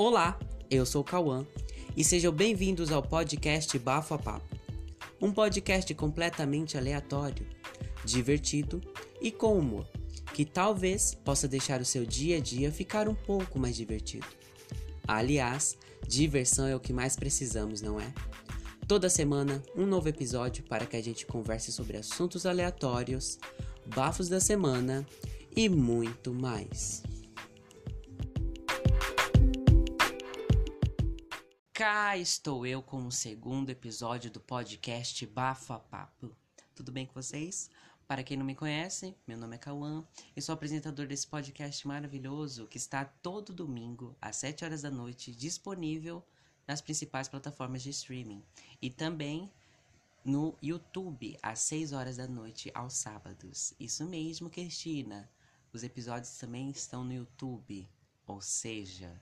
Olá, 0.00 0.38
eu 0.70 0.86
sou 0.86 1.02
Cauã 1.02 1.44
e 1.96 2.04
sejam 2.04 2.32
bem-vindos 2.32 2.92
ao 2.92 3.02
podcast 3.02 3.76
Bafo 3.80 4.14
a 4.14 4.18
Papo. 4.18 4.56
Um 5.20 5.32
podcast 5.32 5.92
completamente 5.92 6.78
aleatório, 6.78 7.44
divertido 8.04 8.80
e 9.20 9.32
com 9.32 9.58
humor, 9.58 9.88
que 10.32 10.44
talvez 10.44 11.16
possa 11.16 11.48
deixar 11.48 11.80
o 11.80 11.84
seu 11.84 12.06
dia 12.06 12.36
a 12.36 12.40
dia 12.40 12.70
ficar 12.70 13.08
um 13.08 13.14
pouco 13.14 13.58
mais 13.58 13.74
divertido. 13.74 14.28
Aliás, 15.04 15.76
diversão 16.06 16.68
é 16.68 16.76
o 16.76 16.80
que 16.80 16.92
mais 16.92 17.16
precisamos, 17.16 17.82
não 17.82 18.00
é? 18.00 18.14
Toda 18.86 19.10
semana, 19.10 19.60
um 19.74 19.84
novo 19.84 20.08
episódio 20.08 20.62
para 20.62 20.86
que 20.86 20.96
a 20.96 21.02
gente 21.02 21.26
converse 21.26 21.72
sobre 21.72 21.96
assuntos 21.96 22.46
aleatórios, 22.46 23.36
bafos 23.84 24.28
da 24.28 24.38
semana 24.38 25.04
e 25.56 25.68
muito 25.68 26.32
mais. 26.32 27.02
Cá 31.78 32.16
estou 32.16 32.66
eu 32.66 32.82
com 32.82 33.06
o 33.06 33.12
segundo 33.12 33.70
episódio 33.70 34.32
do 34.32 34.40
podcast 34.40 35.24
Bafo 35.24 35.72
a 35.72 35.78
Papo. 35.78 36.36
Tudo 36.74 36.90
bem 36.90 37.06
com 37.06 37.12
vocês? 37.12 37.70
Para 38.04 38.24
quem 38.24 38.36
não 38.36 38.44
me 38.44 38.56
conhece, 38.56 39.14
meu 39.28 39.38
nome 39.38 39.54
é 39.54 39.58
Cauã 39.60 40.04
e 40.36 40.42
sou 40.42 40.54
apresentador 40.54 41.06
desse 41.06 41.28
podcast 41.28 41.86
maravilhoso 41.86 42.66
que 42.66 42.78
está 42.78 43.04
todo 43.04 43.52
domingo 43.52 44.16
às 44.20 44.34
7 44.38 44.64
horas 44.64 44.82
da 44.82 44.90
noite 44.90 45.30
disponível 45.30 46.20
nas 46.66 46.80
principais 46.80 47.28
plataformas 47.28 47.80
de 47.80 47.90
streaming 47.90 48.42
e 48.82 48.90
também 48.90 49.48
no 50.24 50.58
YouTube 50.60 51.38
às 51.40 51.60
6 51.60 51.92
horas 51.92 52.16
da 52.16 52.26
noite 52.26 52.72
aos 52.74 52.94
sábados. 52.94 53.72
Isso 53.78 54.04
mesmo, 54.04 54.50
Cristina. 54.50 55.30
Os 55.72 55.84
episódios 55.84 56.38
também 56.38 56.70
estão 56.70 57.04
no 57.04 57.12
YouTube, 57.12 57.88
ou 58.26 58.40
seja, 58.40 59.16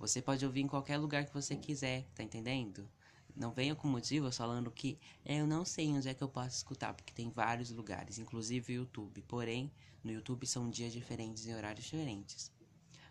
você 0.00 0.22
pode 0.22 0.46
ouvir 0.46 0.62
em 0.62 0.66
qualquer 0.66 0.96
lugar 0.96 1.26
que 1.26 1.34
você 1.34 1.54
quiser, 1.54 2.08
tá 2.14 2.22
entendendo? 2.22 2.88
Não 3.36 3.52
venha 3.52 3.74
com 3.74 3.86
motivos 3.86 4.34
falando 4.34 4.70
que 4.70 4.98
é, 5.22 5.42
eu 5.42 5.46
não 5.46 5.62
sei 5.62 5.92
onde 5.92 6.08
é 6.08 6.14
que 6.14 6.22
eu 6.22 6.28
posso 6.28 6.56
escutar, 6.56 6.94
porque 6.94 7.12
tem 7.12 7.28
vários 7.28 7.70
lugares, 7.70 8.18
inclusive 8.18 8.72
o 8.72 8.76
YouTube. 8.76 9.20
Porém, 9.28 9.70
no 10.02 10.10
YouTube 10.10 10.46
são 10.46 10.70
dias 10.70 10.90
diferentes 10.90 11.46
e 11.46 11.52
horários 11.52 11.84
diferentes. 11.84 12.50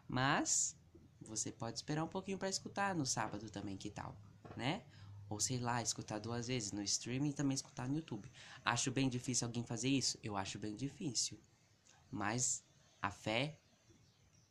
Mas 0.08 0.76
você 1.22 1.52
pode 1.52 1.78
esperar 1.78 2.04
um 2.04 2.08
pouquinho 2.08 2.40
para 2.40 2.50
escutar 2.50 2.96
no 2.96 3.06
sábado 3.06 3.52
também, 3.52 3.78
que 3.78 3.92
tal, 3.92 4.18
né? 4.58 4.84
Ou 5.30 5.40
sei 5.40 5.60
lá, 5.60 5.84
escutar 5.84 6.18
duas 6.18 6.48
vezes 6.48 6.72
no 6.72 6.82
streaming 6.82 7.30
e 7.30 7.34
também 7.34 7.54
escutar 7.54 7.88
no 7.88 7.98
YouTube. 7.98 8.32
Acho 8.66 8.90
bem 8.90 9.08
difícil 9.08 9.46
alguém 9.46 9.64
fazer 9.64 9.90
isso? 9.90 10.18
Eu 10.24 10.36
acho 10.36 10.58
bem 10.58 10.76
difícil. 10.76 11.40
Mas 12.10 12.64
a 13.00 13.12
fé 13.12 13.60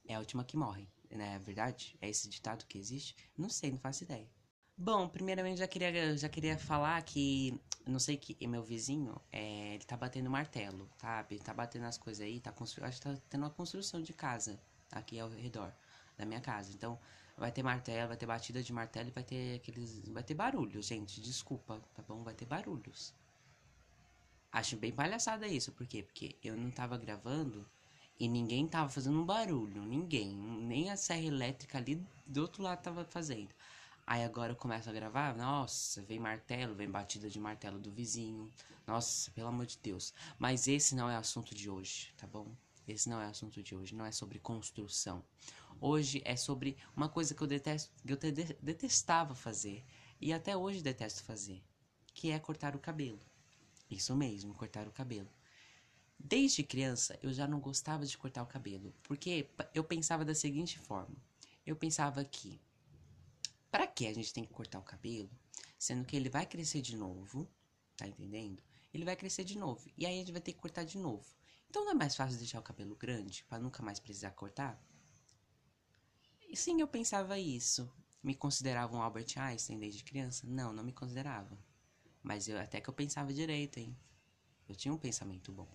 é 0.06 0.14
a 0.14 0.20
última 0.20 0.44
que 0.44 0.56
morre 0.56 0.88
né? 1.10 1.36
É 1.36 1.38
verdade? 1.38 1.96
É 2.00 2.08
esse 2.08 2.28
ditado 2.28 2.64
que 2.66 2.78
existe? 2.78 3.16
Não 3.36 3.48
sei, 3.48 3.70
não 3.70 3.78
faço 3.78 4.04
ideia. 4.04 4.28
Bom, 4.76 5.08
primeiramente 5.08 5.58
já 5.58 5.66
queria, 5.66 6.16
já 6.16 6.28
queria 6.28 6.56
falar 6.56 7.02
que, 7.02 7.60
não 7.84 7.98
sei 7.98 8.16
que 8.16 8.46
meu 8.46 8.62
vizinho, 8.62 9.20
é, 9.32 9.74
ele 9.74 9.84
tá 9.84 9.96
batendo 9.96 10.30
martelo, 10.30 10.88
tá? 10.98 11.26
Ele 11.28 11.40
tá 11.40 11.52
batendo 11.52 11.86
as 11.86 11.98
coisas 11.98 12.24
aí, 12.24 12.40
tá 12.40 12.52
constru... 12.52 12.84
acho 12.84 12.98
que 12.98 13.08
tá 13.08 13.16
tendo 13.28 13.42
uma 13.42 13.50
construção 13.50 14.00
de 14.00 14.12
casa 14.12 14.60
aqui 14.92 15.18
ao 15.18 15.28
redor 15.30 15.74
da 16.16 16.24
minha 16.24 16.40
casa. 16.40 16.72
Então, 16.72 16.98
vai 17.36 17.50
ter 17.52 17.62
martelo, 17.62 18.08
vai 18.08 18.16
ter 18.16 18.26
batida 18.26 18.62
de 18.62 18.72
martelo 18.72 19.10
vai 19.12 19.24
ter 19.24 19.56
aqueles, 19.56 20.00
vai 20.08 20.22
ter 20.22 20.34
barulhos, 20.34 20.86
gente, 20.86 21.20
desculpa, 21.20 21.80
tá 21.94 22.02
bom? 22.06 22.22
Vai 22.22 22.34
ter 22.34 22.46
barulhos. 22.46 23.14
Acho 24.52 24.76
bem 24.76 24.92
palhaçada 24.92 25.46
isso, 25.46 25.72
por 25.72 25.86
quê? 25.86 26.02
Porque 26.02 26.36
eu 26.42 26.56
não 26.56 26.70
tava 26.70 26.96
gravando 26.96 27.68
e 28.18 28.28
ninguém 28.28 28.66
tava 28.66 28.88
fazendo 28.88 29.18
um 29.18 29.24
barulho, 29.24 29.82
ninguém. 29.84 30.34
Nem 30.34 30.90
a 30.90 30.96
serra 30.96 31.22
elétrica 31.22 31.78
ali 31.78 32.04
do 32.26 32.42
outro 32.42 32.62
lado 32.62 32.82
tava 32.82 33.04
fazendo. 33.04 33.54
Aí 34.06 34.24
agora 34.24 34.52
eu 34.52 34.56
começo 34.56 34.88
a 34.88 34.92
gravar, 34.92 35.36
nossa, 35.36 36.02
vem 36.02 36.18
martelo, 36.18 36.74
vem 36.74 36.90
batida 36.90 37.28
de 37.28 37.38
martelo 37.38 37.78
do 37.78 37.90
vizinho. 37.90 38.50
Nossa, 38.86 39.30
pelo 39.32 39.48
amor 39.48 39.66
de 39.66 39.78
Deus. 39.78 40.14
Mas 40.38 40.66
esse 40.66 40.94
não 40.94 41.10
é 41.10 41.16
assunto 41.16 41.54
de 41.54 41.68
hoje, 41.68 42.12
tá 42.16 42.26
bom? 42.26 42.48
Esse 42.86 43.08
não 43.08 43.20
é 43.20 43.26
assunto 43.26 43.62
de 43.62 43.74
hoje, 43.74 43.94
não 43.94 44.06
é 44.06 44.10
sobre 44.10 44.38
construção. 44.38 45.22
Hoje 45.80 46.22
é 46.24 46.34
sobre 46.36 46.76
uma 46.96 47.08
coisa 47.08 47.34
que 47.34 47.42
eu 47.42 47.46
detesto, 47.46 47.92
que 48.04 48.12
eu 48.12 48.18
detestava 48.62 49.34
fazer 49.34 49.84
e 50.20 50.32
até 50.32 50.56
hoje 50.56 50.82
detesto 50.82 51.22
fazer, 51.22 51.62
que 52.14 52.30
é 52.30 52.38
cortar 52.38 52.74
o 52.74 52.80
cabelo. 52.80 53.20
Isso 53.90 54.16
mesmo, 54.16 54.54
cortar 54.54 54.88
o 54.88 54.90
cabelo. 54.90 55.28
Desde 56.18 56.64
criança 56.64 57.18
eu 57.22 57.32
já 57.32 57.46
não 57.46 57.60
gostava 57.60 58.04
de 58.04 58.18
cortar 58.18 58.42
o 58.42 58.46
cabelo, 58.46 58.92
porque 59.04 59.48
eu 59.72 59.84
pensava 59.84 60.24
da 60.24 60.34
seguinte 60.34 60.78
forma: 60.78 61.16
eu 61.64 61.76
pensava 61.76 62.24
que 62.24 62.60
para 63.70 63.86
que 63.86 64.06
a 64.06 64.12
gente 64.12 64.32
tem 64.32 64.44
que 64.44 64.52
cortar 64.52 64.78
o 64.78 64.82
cabelo, 64.82 65.30
sendo 65.78 66.04
que 66.04 66.16
ele 66.16 66.28
vai 66.28 66.44
crescer 66.44 66.82
de 66.82 66.96
novo, 66.96 67.48
tá 67.96 68.06
entendendo? 68.06 68.62
Ele 68.92 69.04
vai 69.04 69.14
crescer 69.14 69.44
de 69.44 69.56
novo 69.56 69.88
e 69.96 70.06
aí 70.06 70.14
a 70.14 70.18
gente 70.18 70.32
vai 70.32 70.40
ter 70.40 70.52
que 70.52 70.58
cortar 70.58 70.84
de 70.84 70.98
novo. 70.98 71.24
Então 71.70 71.84
não 71.84 71.92
é 71.92 71.94
mais 71.94 72.16
fácil 72.16 72.38
deixar 72.38 72.58
o 72.58 72.62
cabelo 72.62 72.96
grande 72.96 73.44
para 73.44 73.58
nunca 73.58 73.82
mais 73.82 74.00
precisar 74.00 74.30
cortar? 74.32 74.82
E 76.48 76.56
sim, 76.56 76.80
eu 76.80 76.88
pensava 76.88 77.38
isso. 77.38 77.90
Me 78.22 78.34
considerava 78.34 78.96
um 78.96 79.02
Albert 79.02 79.34
Einstein 79.36 79.78
desde 79.78 80.02
criança? 80.02 80.46
Não, 80.46 80.72
não 80.72 80.82
me 80.82 80.92
considerava. 80.92 81.56
Mas 82.22 82.48
eu 82.48 82.58
até 82.58 82.80
que 82.80 82.88
eu 82.88 82.94
pensava 82.94 83.32
direito, 83.32 83.78
hein? 83.78 83.96
Eu 84.66 84.74
tinha 84.74 84.92
um 84.92 84.98
pensamento 84.98 85.52
bom. 85.52 85.68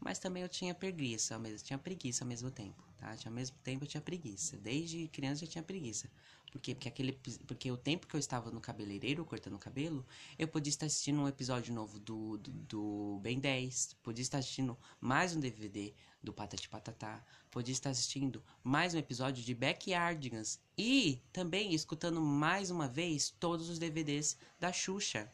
Mas 0.00 0.18
também 0.18 0.42
eu 0.42 0.48
tinha 0.48 0.74
preguiça, 0.74 1.34
ao 1.34 1.40
mesmo, 1.40 1.66
tinha 1.66 1.78
preguiça 1.78 2.24
ao 2.24 2.28
mesmo 2.28 2.50
tempo, 2.50 2.82
tá? 2.98 3.16
Ao 3.24 3.32
mesmo 3.32 3.56
tempo 3.64 3.84
eu 3.84 3.88
tinha 3.88 4.00
preguiça. 4.00 4.56
Desde 4.58 5.08
criança 5.08 5.44
eu 5.44 5.48
tinha 5.48 5.62
preguiça. 5.62 6.10
Por 6.52 6.60
quê? 6.60 6.74
Porque, 6.74 6.88
aquele, 6.88 7.12
porque 7.46 7.70
o 7.70 7.76
tempo 7.76 8.06
que 8.06 8.14
eu 8.14 8.20
estava 8.20 8.50
no 8.50 8.60
cabeleireiro 8.60 9.24
cortando 9.24 9.56
o 9.56 9.58
cabelo, 9.58 10.06
eu 10.38 10.48
podia 10.48 10.70
estar 10.70 10.86
assistindo 10.86 11.20
um 11.20 11.28
episódio 11.28 11.74
novo 11.74 11.98
do, 11.98 12.38
do, 12.38 12.50
do 12.50 13.20
Ben 13.22 13.38
10, 13.38 13.96
podia 14.02 14.22
estar 14.22 14.38
assistindo 14.38 14.76
mais 15.00 15.36
um 15.36 15.40
DVD 15.40 15.92
do 16.22 16.32
Patati 16.32 16.68
Patatá, 16.68 17.24
podia 17.50 17.72
estar 17.72 17.90
assistindo 17.90 18.42
mais 18.62 18.94
um 18.94 18.98
episódio 18.98 19.44
de 19.44 19.54
Backyardigans 19.54 20.60
e 20.78 21.22
também 21.32 21.74
escutando 21.74 22.20
mais 22.20 22.70
uma 22.70 22.88
vez 22.88 23.30
todos 23.38 23.68
os 23.68 23.78
DVDs 23.78 24.38
da 24.58 24.72
Xuxa. 24.72 25.30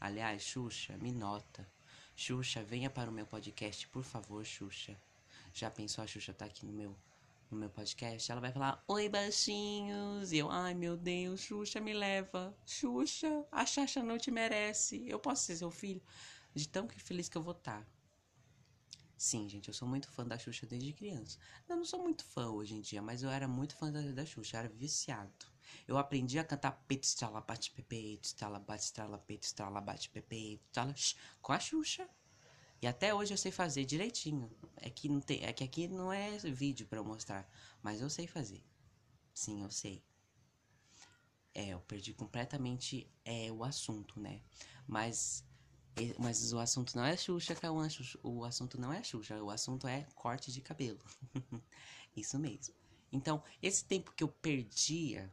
Aliás, 0.00 0.42
Xuxa, 0.42 0.96
me 0.98 1.12
nota. 1.12 1.73
Xuxa, 2.16 2.62
venha 2.62 2.88
para 2.88 3.10
o 3.10 3.12
meu 3.12 3.26
podcast, 3.26 3.88
por 3.88 4.04
favor, 4.04 4.44
Xuxa. 4.44 4.96
Já 5.52 5.70
pensou 5.70 6.02
a 6.02 6.06
Xuxa 6.06 6.32
tá 6.32 6.44
aqui 6.44 6.64
no 6.64 6.72
meu 6.72 6.96
no 7.50 7.58
meu 7.58 7.68
podcast? 7.68 8.30
Ela 8.30 8.40
vai 8.40 8.52
falar: 8.52 8.82
"Oi, 8.88 9.08
baixinhos". 9.08 10.32
E 10.32 10.38
eu: 10.38 10.50
"Ai, 10.50 10.74
meu 10.74 10.96
Deus, 10.96 11.40
Xuxa 11.40 11.80
me 11.80 11.92
leva. 11.92 12.56
Xuxa, 12.64 13.44
a 13.50 13.66
Xaxa 13.66 14.02
não 14.02 14.16
te 14.16 14.30
merece. 14.30 15.04
Eu 15.08 15.18
posso 15.18 15.44
ser 15.44 15.56
seu 15.56 15.70
filho?" 15.70 16.02
De 16.54 16.68
tão 16.68 16.88
feliz 16.88 17.28
que 17.28 17.36
eu 17.36 17.42
vou 17.42 17.52
estar. 17.52 17.82
Tá. 17.82 17.86
Sim, 19.16 19.48
gente, 19.48 19.68
eu 19.68 19.74
sou 19.74 19.88
muito 19.88 20.08
fã 20.08 20.26
da 20.26 20.38
Xuxa 20.38 20.66
desde 20.66 20.92
criança. 20.92 21.38
Eu 21.68 21.76
não 21.76 21.84
sou 21.84 22.00
muito 22.00 22.24
fã 22.24 22.50
hoje 22.50 22.74
em 22.74 22.80
dia, 22.80 23.02
mas 23.02 23.22
eu 23.22 23.30
era 23.30 23.48
muito 23.48 23.74
fã 23.76 23.90
da, 23.90 24.00
da 24.12 24.24
Xuxa, 24.24 24.58
era 24.58 24.68
viciado. 24.68 25.46
Eu 25.86 25.98
aprendi 25.98 26.38
a 26.38 26.44
cantar 26.44 26.72
peito, 26.86 27.04
estrala, 27.04 27.40
bate, 27.40 27.70
pepeito, 27.70 28.24
estrala, 28.24 28.58
bate, 28.58 28.92
bate, 28.92 30.60
estrala, 30.66 30.94
com 31.40 31.52
a 31.52 31.58
Xuxa. 31.58 32.08
E 32.80 32.86
até 32.86 33.14
hoje 33.14 33.32
eu 33.32 33.38
sei 33.38 33.50
fazer 33.50 33.84
direitinho. 33.84 34.50
É 34.76 34.90
que, 34.90 35.08
não 35.08 35.20
tem, 35.20 35.42
é 35.42 35.52
que 35.52 35.64
aqui 35.64 35.88
não 35.88 36.12
é 36.12 36.36
vídeo 36.38 36.86
para 36.86 36.98
eu 36.98 37.04
mostrar, 37.04 37.48
mas 37.82 38.00
eu 38.00 38.10
sei 38.10 38.26
fazer. 38.26 38.62
Sim, 39.32 39.62
eu 39.62 39.70
sei. 39.70 40.02
É, 41.54 41.68
eu 41.68 41.80
perdi 41.80 42.12
completamente 42.12 43.10
é, 43.24 43.50
o 43.50 43.64
assunto, 43.64 44.20
né? 44.20 44.42
Mas, 44.86 45.44
mas 46.18 46.52
o 46.52 46.58
assunto 46.58 46.96
não 46.96 47.04
é 47.04 47.16
Xuxa, 47.16 47.54
Cauã. 47.54 47.88
O 48.22 48.44
assunto 48.44 48.80
não 48.80 48.92
é 48.92 49.02
Xuxa, 49.02 49.42
o 49.42 49.50
assunto 49.50 49.86
é 49.86 50.06
corte 50.14 50.52
de 50.52 50.60
cabelo. 50.60 50.98
Isso 52.16 52.38
mesmo. 52.38 52.74
Então, 53.10 53.42
esse 53.62 53.84
tempo 53.84 54.12
que 54.12 54.24
eu 54.24 54.28
perdia 54.28 55.32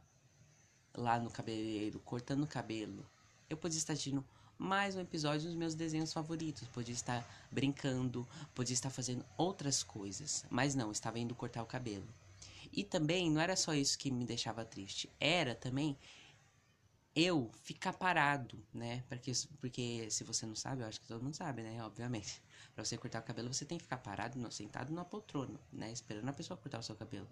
lá 0.95 1.19
no 1.19 1.29
cabeleireiro, 1.29 1.99
cortando 1.99 2.43
o 2.43 2.47
cabelo, 2.47 3.05
eu 3.49 3.57
podia 3.57 3.77
estar 3.77 3.93
assistindo 3.93 4.23
mais 4.57 4.95
um 4.95 4.99
episódio 4.99 5.47
dos 5.47 5.55
meus 5.55 5.73
desenhos 5.73 6.13
favoritos, 6.13 6.67
podia 6.67 6.93
estar 6.93 7.25
brincando, 7.51 8.27
podia 8.53 8.73
estar 8.73 8.89
fazendo 8.89 9.25
outras 9.37 9.81
coisas, 9.81 10.45
mas 10.49 10.75
não, 10.75 10.91
estava 10.91 11.17
indo 11.19 11.33
cortar 11.33 11.63
o 11.63 11.65
cabelo. 11.65 12.07
E 12.71 12.83
também 12.83 13.29
não 13.29 13.41
era 13.41 13.55
só 13.55 13.73
isso 13.73 13.97
que 13.97 14.11
me 14.11 14.23
deixava 14.23 14.63
triste, 14.63 15.09
era 15.19 15.55
também 15.55 15.97
eu 17.15 17.51
ficar 17.63 17.93
parado, 17.93 18.57
né? 18.73 19.03
Porque, 19.09 19.31
porque 19.59 20.09
se 20.09 20.23
você 20.23 20.45
não 20.45 20.55
sabe, 20.55 20.81
eu 20.81 20.87
acho 20.87 21.01
que 21.01 21.07
todo 21.07 21.23
mundo 21.23 21.35
sabe, 21.35 21.61
né? 21.61 21.83
Obviamente. 21.83 22.41
Pra 22.73 22.85
você 22.85 22.97
cortar 22.97 23.19
o 23.19 23.23
cabelo, 23.23 23.53
você 23.53 23.65
tem 23.65 23.77
que 23.77 23.83
ficar 23.83 23.97
parado, 23.97 24.39
sentado 24.51 24.93
na 24.93 25.03
poltrona, 25.03 25.59
né? 25.73 25.91
Esperando 25.91 26.29
a 26.29 26.33
pessoa 26.33 26.55
cortar 26.55 26.79
o 26.79 26.83
seu 26.83 26.95
cabelo. 26.95 27.27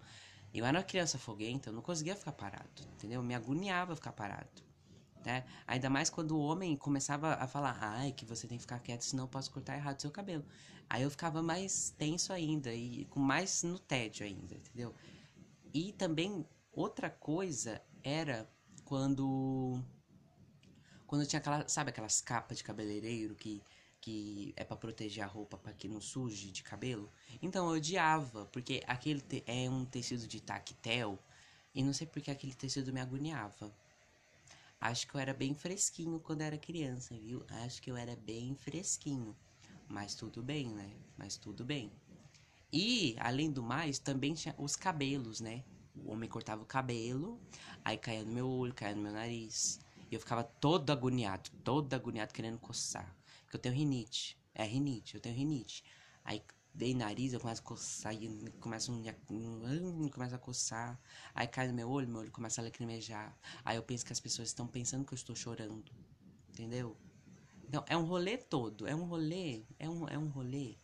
Eu 0.54 0.66
era 0.66 0.78
uma 0.78 0.84
criança 0.84 1.18
foguenta, 1.18 1.70
eu 1.70 1.74
não 1.74 1.82
conseguia 1.82 2.16
ficar 2.16 2.32
parado, 2.32 2.82
entendeu? 2.94 3.22
Me 3.22 3.36
agoniava 3.36 3.96
ficar 3.96 4.12
parado, 4.12 4.64
né? 5.26 5.46
Ainda 5.68 5.90
mais 5.90 6.10
quando 6.10 6.32
o 6.32 6.42
homem 6.42 6.76
começava 6.76 7.34
a 7.36 7.48
falar, 7.48 7.78
ai, 7.80 8.12
que 8.12 8.26
você 8.26 8.48
tem 8.48 8.58
que 8.58 8.64
ficar 8.64 8.80
quieto, 8.80 9.02
senão 9.02 9.26
eu 9.26 9.28
posso 9.28 9.52
cortar 9.52 9.76
errado 9.76 10.02
seu 10.02 10.12
cabelo. 10.12 10.46
Aí 10.90 11.04
eu 11.04 11.12
ficava 11.12 11.42
mais 11.42 11.92
tenso 11.98 12.34
ainda 12.34 12.74
e 12.74 13.06
com 13.06 13.20
mais 13.20 13.62
no 13.64 13.78
tédio 13.78 14.26
ainda, 14.26 14.56
entendeu? 14.56 14.96
E 15.72 15.94
também 15.94 16.46
Outra 16.72 17.10
coisa 17.10 17.82
era 18.04 18.50
quando 18.86 19.84
quando 21.06 21.26
tinha 21.26 21.40
aquela, 21.40 21.68
sabe 21.68 21.90
aquelas 21.90 22.22
capas 22.22 22.58
de 22.58 22.64
cabeleireiro 22.64 23.36
que 23.36 23.62
que 24.02 24.54
é 24.56 24.64
para 24.64 24.78
proteger 24.78 25.24
a 25.24 25.28
roupa 25.28 25.58
para 25.58 25.74
que 25.74 25.88
não 25.88 26.02
suje 26.02 26.52
de 26.52 26.64
cabelo? 26.64 27.12
Então 27.42 27.68
eu 27.70 27.78
odiava, 27.78 28.46
porque 28.48 28.82
aquele 28.88 29.24
é 29.46 29.70
um 29.70 29.86
tecido 29.86 30.28
de 30.28 30.42
tactel 30.42 31.20
e 31.74 31.84
não 31.84 31.94
sei 31.94 32.08
porque 32.08 32.32
aquele 32.32 32.54
tecido 32.54 32.94
me 32.94 33.00
agoniava. 33.00 33.74
Acho 34.82 35.08
que 35.08 35.16
eu 35.16 35.20
era 35.20 35.34
bem 35.34 35.54
fresquinho 35.54 36.20
quando 36.20 36.42
era 36.42 36.58
criança, 36.58 37.14
viu? 37.18 37.44
Acho 37.50 37.82
que 37.82 37.92
eu 37.92 37.98
era 37.98 38.16
bem 38.16 38.56
fresquinho. 38.56 39.36
Mas 39.90 40.16
tudo 40.16 40.42
bem, 40.42 40.70
né? 40.70 40.90
Mas 41.18 41.36
tudo 41.36 41.66
bem. 41.66 41.92
E, 42.72 43.16
além 43.20 43.52
do 43.52 43.64
mais, 43.64 44.00
também 44.00 44.34
tinha 44.34 44.56
os 44.58 44.76
cabelos, 44.76 45.42
né? 45.42 45.64
O 45.96 46.12
homem 46.12 46.30
cortava 46.30 46.62
o 46.62 46.66
cabelo, 46.66 47.40
aí 47.84 47.98
caía 47.98 48.24
no 48.24 48.32
meu 48.32 48.48
olho, 48.48 48.74
caía 48.74 48.96
no 48.96 49.02
meu 49.02 49.12
nariz. 49.12 49.80
E 50.10 50.16
eu 50.16 50.20
ficava 50.20 50.44
todo 50.44 50.92
agoniado, 50.92 51.50
todo 51.64 51.94
agoniado 51.94 52.34
querendo 52.34 52.60
coçar. 52.60 53.14
Porque 53.50 53.58
eu 53.58 53.62
tenho 53.62 53.74
rinite. 53.74 54.38
É 54.54 54.64
rinite, 54.64 55.16
eu 55.16 55.22
tenho 55.22 55.36
rinite. 55.36 55.84
Aí 56.24 56.44
dei 56.72 56.94
nariz, 56.94 57.34
eu 57.34 57.40
começo 57.40 57.62
a 57.62 57.66
coçar, 57.66 58.14
e 58.14 58.52
começa, 58.60 58.92
um, 58.92 59.04
a 59.04 60.38
coçar. 60.38 61.02
Aí 61.34 61.48
cai 61.48 61.68
no 61.68 61.74
meu 61.74 61.90
olho, 61.90 62.08
meu 62.08 62.20
olho 62.20 62.32
começa 62.32 62.62
a 62.62 62.64
lacrimejar. 62.64 63.36
Aí 63.66 63.76
eu 63.76 63.82
penso 63.82 64.06
que 64.06 64.14
as 64.14 64.20
pessoas 64.20 64.50
estão 64.50 64.68
pensando 64.68 65.04
que 65.04 65.14
eu 65.14 65.16
estou 65.16 65.36
chorando. 65.36 65.92
Entendeu? 66.48 66.96
Então, 67.68 67.84
é 67.88 67.98
um 67.98 68.06
rolê 68.06 68.38
todo. 68.38 68.86
É 68.86 68.94
um 68.94 69.06
rolê, 69.06 69.64
é 69.80 69.90
um, 69.90 70.08
é 70.08 70.18
um 70.18 70.28
rolê 70.28 70.78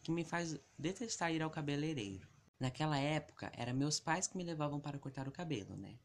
que 0.00 0.12
me 0.12 0.22
faz 0.22 0.56
detestar 0.78 1.32
ir 1.32 1.42
ao 1.42 1.50
cabeleireiro. 1.50 2.28
Naquela 2.60 2.96
época, 2.96 3.50
eram 3.56 3.74
meus 3.74 3.98
pais 3.98 4.28
que 4.28 4.36
me 4.36 4.44
levavam 4.44 4.78
para 4.78 5.00
cortar 5.00 5.26
o 5.26 5.32
cabelo, 5.32 5.76
né? 5.76 5.98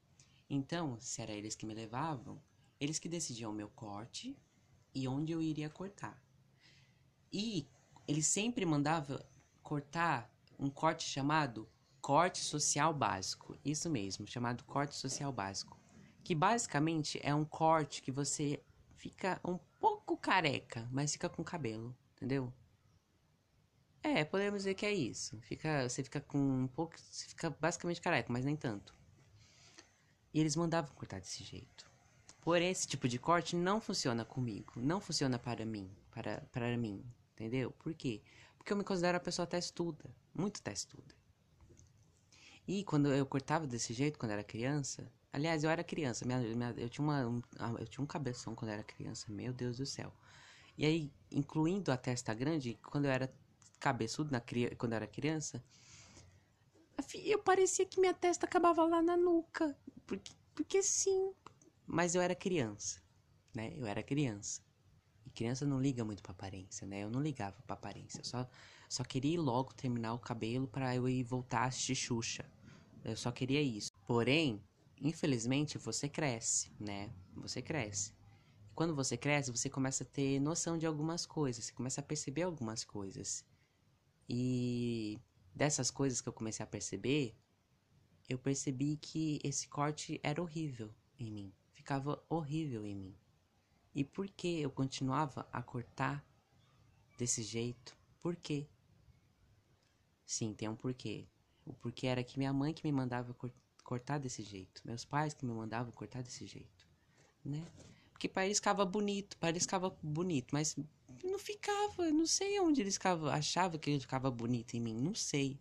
Então, 0.50 1.00
se 1.00 1.22
era 1.22 1.34
eles 1.34 1.54
que 1.54 1.68
me 1.68 1.76
levavam, 1.76 2.42
eles 2.80 2.98
que 2.98 3.08
decidiam 3.08 3.52
o 3.52 3.54
meu 3.54 3.70
corte 3.70 4.36
e 4.94 5.08
onde 5.08 5.32
eu 5.32 5.42
iria 5.42 5.70
cortar. 5.70 6.22
E 7.32 7.68
ele 8.08 8.24
sempre 8.24 8.66
mandava 8.66 9.26
cortar 9.62 10.30
um 10.58 10.70
corte 10.70 11.04
chamado 11.04 11.70
corte 12.02 12.40
social 12.40 12.94
básico. 12.94 13.58
Isso 13.64 13.90
mesmo, 13.90 14.26
chamado 14.26 14.64
corte 14.64 14.96
social 14.96 15.32
básico. 15.32 15.80
Que 16.24 16.34
basicamente 16.34 17.20
é 17.24 17.34
um 17.34 17.46
corte 17.46 18.02
que 18.02 18.12
você 18.12 18.62
fica 18.96 19.40
um 19.46 19.58
pouco 19.80 20.18
careca, 20.18 20.88
mas 20.92 21.12
fica 21.12 21.30
com 21.30 21.44
cabelo, 21.44 21.96
entendeu? 22.16 22.52
É, 24.02 24.24
podemos 24.24 24.62
dizer 24.62 24.76
que 24.76 24.86
é 24.86 24.94
isso. 24.94 25.40
Fica, 25.42 25.88
você 25.88 26.04
fica 26.04 26.22
com 26.22 26.38
um 26.38 26.68
pouco, 26.68 26.98
você 27.00 27.28
fica 27.28 27.50
basicamente 27.50 28.02
careca, 28.02 28.32
mas 28.32 28.46
nem 28.46 28.56
tanto. 28.56 28.96
E 30.34 30.40
eles 30.40 30.56
mandavam 30.56 30.94
cortar 30.96 31.20
desse 31.20 31.44
jeito. 31.44 31.89
Porém, 32.42 32.70
esse 32.70 32.88
tipo 32.88 33.08
de 33.08 33.20
corte 33.20 33.56
não 33.56 33.82
funciona 33.82 34.24
comigo, 34.24 34.74
não 34.78 35.02
funciona 35.02 35.38
para 35.38 35.66
mim, 35.66 35.90
para, 36.12 36.42
para 36.52 36.78
mim, 36.78 37.04
entendeu? 37.34 37.72
Por 37.72 37.94
quê? 37.94 38.22
Porque 38.58 38.72
eu 38.72 38.78
me 38.78 38.84
considero 38.84 39.18
uma 39.18 39.24
pessoa 39.24 39.46
testuda, 39.46 40.10
muito 40.34 40.62
testuda. 40.62 41.16
E 42.68 42.84
quando 42.84 43.12
eu 43.12 43.26
cortava 43.26 43.66
desse 43.68 43.94
jeito, 43.94 44.20
quando 44.20 44.32
era 44.32 44.44
criança, 44.44 45.12
aliás, 45.34 45.64
eu 45.64 45.70
era 45.70 45.84
criança, 45.84 46.26
minha, 46.26 46.40
minha, 46.40 46.74
eu, 46.78 46.90
tinha 46.90 47.04
uma, 47.04 47.28
um, 47.28 47.42
eu 47.80 47.88
tinha 47.88 48.04
um 48.04 48.08
cabeção 48.08 48.56
quando 48.56 48.72
era 48.72 48.84
criança, 48.84 49.26
meu 49.32 49.52
Deus 49.52 49.78
do 49.78 49.86
céu. 49.86 50.14
E 50.78 50.86
aí, 50.86 51.12
incluindo 51.32 51.92
a 51.92 51.98
testa 51.98 52.34
grande, 52.34 52.80
quando 52.84 53.06
eu 53.06 53.12
era 53.12 53.34
cabeçudo, 53.80 54.32
na, 54.32 54.42
quando 54.78 54.94
eu 54.94 54.98
era 54.98 55.08
criança, 55.08 55.64
eu 57.14 57.40
parecia 57.40 57.86
que 57.86 58.00
minha 58.00 58.14
testa 58.14 58.46
acabava 58.46 58.84
lá 58.86 59.02
na 59.02 59.18
nuca. 59.18 59.76
Porque, 60.06 60.34
porque 60.54 60.84
sim, 60.84 61.34
mas 61.92 62.14
eu 62.14 62.22
era 62.22 62.36
criança, 62.36 63.02
né? 63.54 63.74
Eu 63.76 63.88
era 63.88 64.04
criança. 64.04 64.62
E 65.26 65.30
criança 65.32 65.66
não 65.66 65.82
liga 65.82 66.06
muito 66.06 66.22
pra 66.22 66.32
aparência, 66.32 66.86
né? 66.86 67.04
Eu 67.04 67.10
não 67.10 67.20
ligava 67.20 67.60
pra 67.64 67.74
aparência. 67.74 68.20
Eu 68.20 68.26
só, 68.26 68.48
só 68.88 69.04
queria 69.04 69.34
ir 69.34 69.38
logo 69.38 69.74
terminar 69.74 70.14
o 70.14 70.20
cabelo 70.20 70.68
para 70.68 70.96
eu 70.96 71.10
ir 71.10 71.24
voltar 71.24 71.62
a 71.62 71.66
assistir 71.66 71.96
Xuxa. 71.96 72.46
Eu 73.04 73.18
só 73.18 73.32
queria 73.32 73.60
isso. 73.60 73.92
Porém, 74.06 74.64
infelizmente, 75.02 75.80
você 75.80 76.08
cresce, 76.08 76.72
né? 76.80 77.12
Você 77.36 77.60
cresce. 77.60 78.14
E 78.70 78.74
quando 78.76 78.96
você 78.96 79.18
cresce, 79.18 79.52
você 79.52 79.68
começa 79.68 80.04
a 80.04 80.08
ter 80.08 80.40
noção 80.40 80.78
de 80.78 80.86
algumas 80.86 81.26
coisas. 81.26 81.66
Você 81.66 81.74
começa 81.74 82.02
a 82.02 82.04
perceber 82.04 82.44
algumas 82.44 82.84
coisas. 82.84 83.44
E 84.30 85.20
dessas 85.56 85.90
coisas 85.90 86.22
que 86.22 86.30
eu 86.30 86.34
comecei 86.34 86.64
a 86.64 86.68
perceber, 86.68 87.36
eu 88.30 88.38
percebi 88.38 88.96
que 88.96 89.40
esse 89.44 89.68
corte 89.68 90.20
era 90.22 90.40
horrível 90.40 90.94
em 91.18 91.32
mim 91.32 91.59
ficava 91.90 92.24
horrível 92.30 92.86
em 92.86 92.96
mim. 92.96 93.16
E 93.96 94.04
por 94.04 94.28
que 94.30 94.62
eu 94.62 94.70
continuava 94.70 95.48
a 95.52 95.64
cortar 95.64 96.24
desse 97.18 97.42
jeito? 97.42 97.98
Por 98.22 98.36
quê? 98.36 98.68
Sim, 100.24 100.54
tem 100.54 100.70
um 100.70 100.76
porquê. 100.76 101.26
O 101.66 101.74
porquê 101.74 102.06
era 102.06 102.24
que 102.24 102.38
minha 102.38 102.54
mãe 102.54 102.76
que 102.76 102.86
me 102.86 102.92
mandava 102.92 103.36
cortar 103.84 104.20
desse 104.20 104.44
jeito, 104.44 104.84
meus 104.86 105.04
pais 105.04 105.34
que 105.34 105.44
me 105.44 105.52
mandavam 105.52 105.92
cortar 105.92 106.22
desse 106.22 106.46
jeito, 106.46 106.88
né? 107.44 107.66
Porque 108.12 108.30
para 108.30 108.46
eles 108.46 108.60
ficava 108.60 108.86
bonito, 108.86 109.36
para 109.38 109.50
eles 109.50 109.64
ficava 109.64 109.90
bonito, 110.04 110.50
mas 110.52 110.76
não 111.24 111.40
ficava, 111.40 112.12
não 112.12 112.28
sei 112.28 112.60
onde 112.60 112.82
eles 112.82 112.96
ficavam, 112.96 113.30
achava 113.30 113.80
que 113.80 113.90
ele 113.90 114.00
ficava 114.00 114.30
bonito 114.30 114.76
em 114.76 114.80
mim, 114.80 114.94
não 114.94 115.16
sei. 115.16 115.60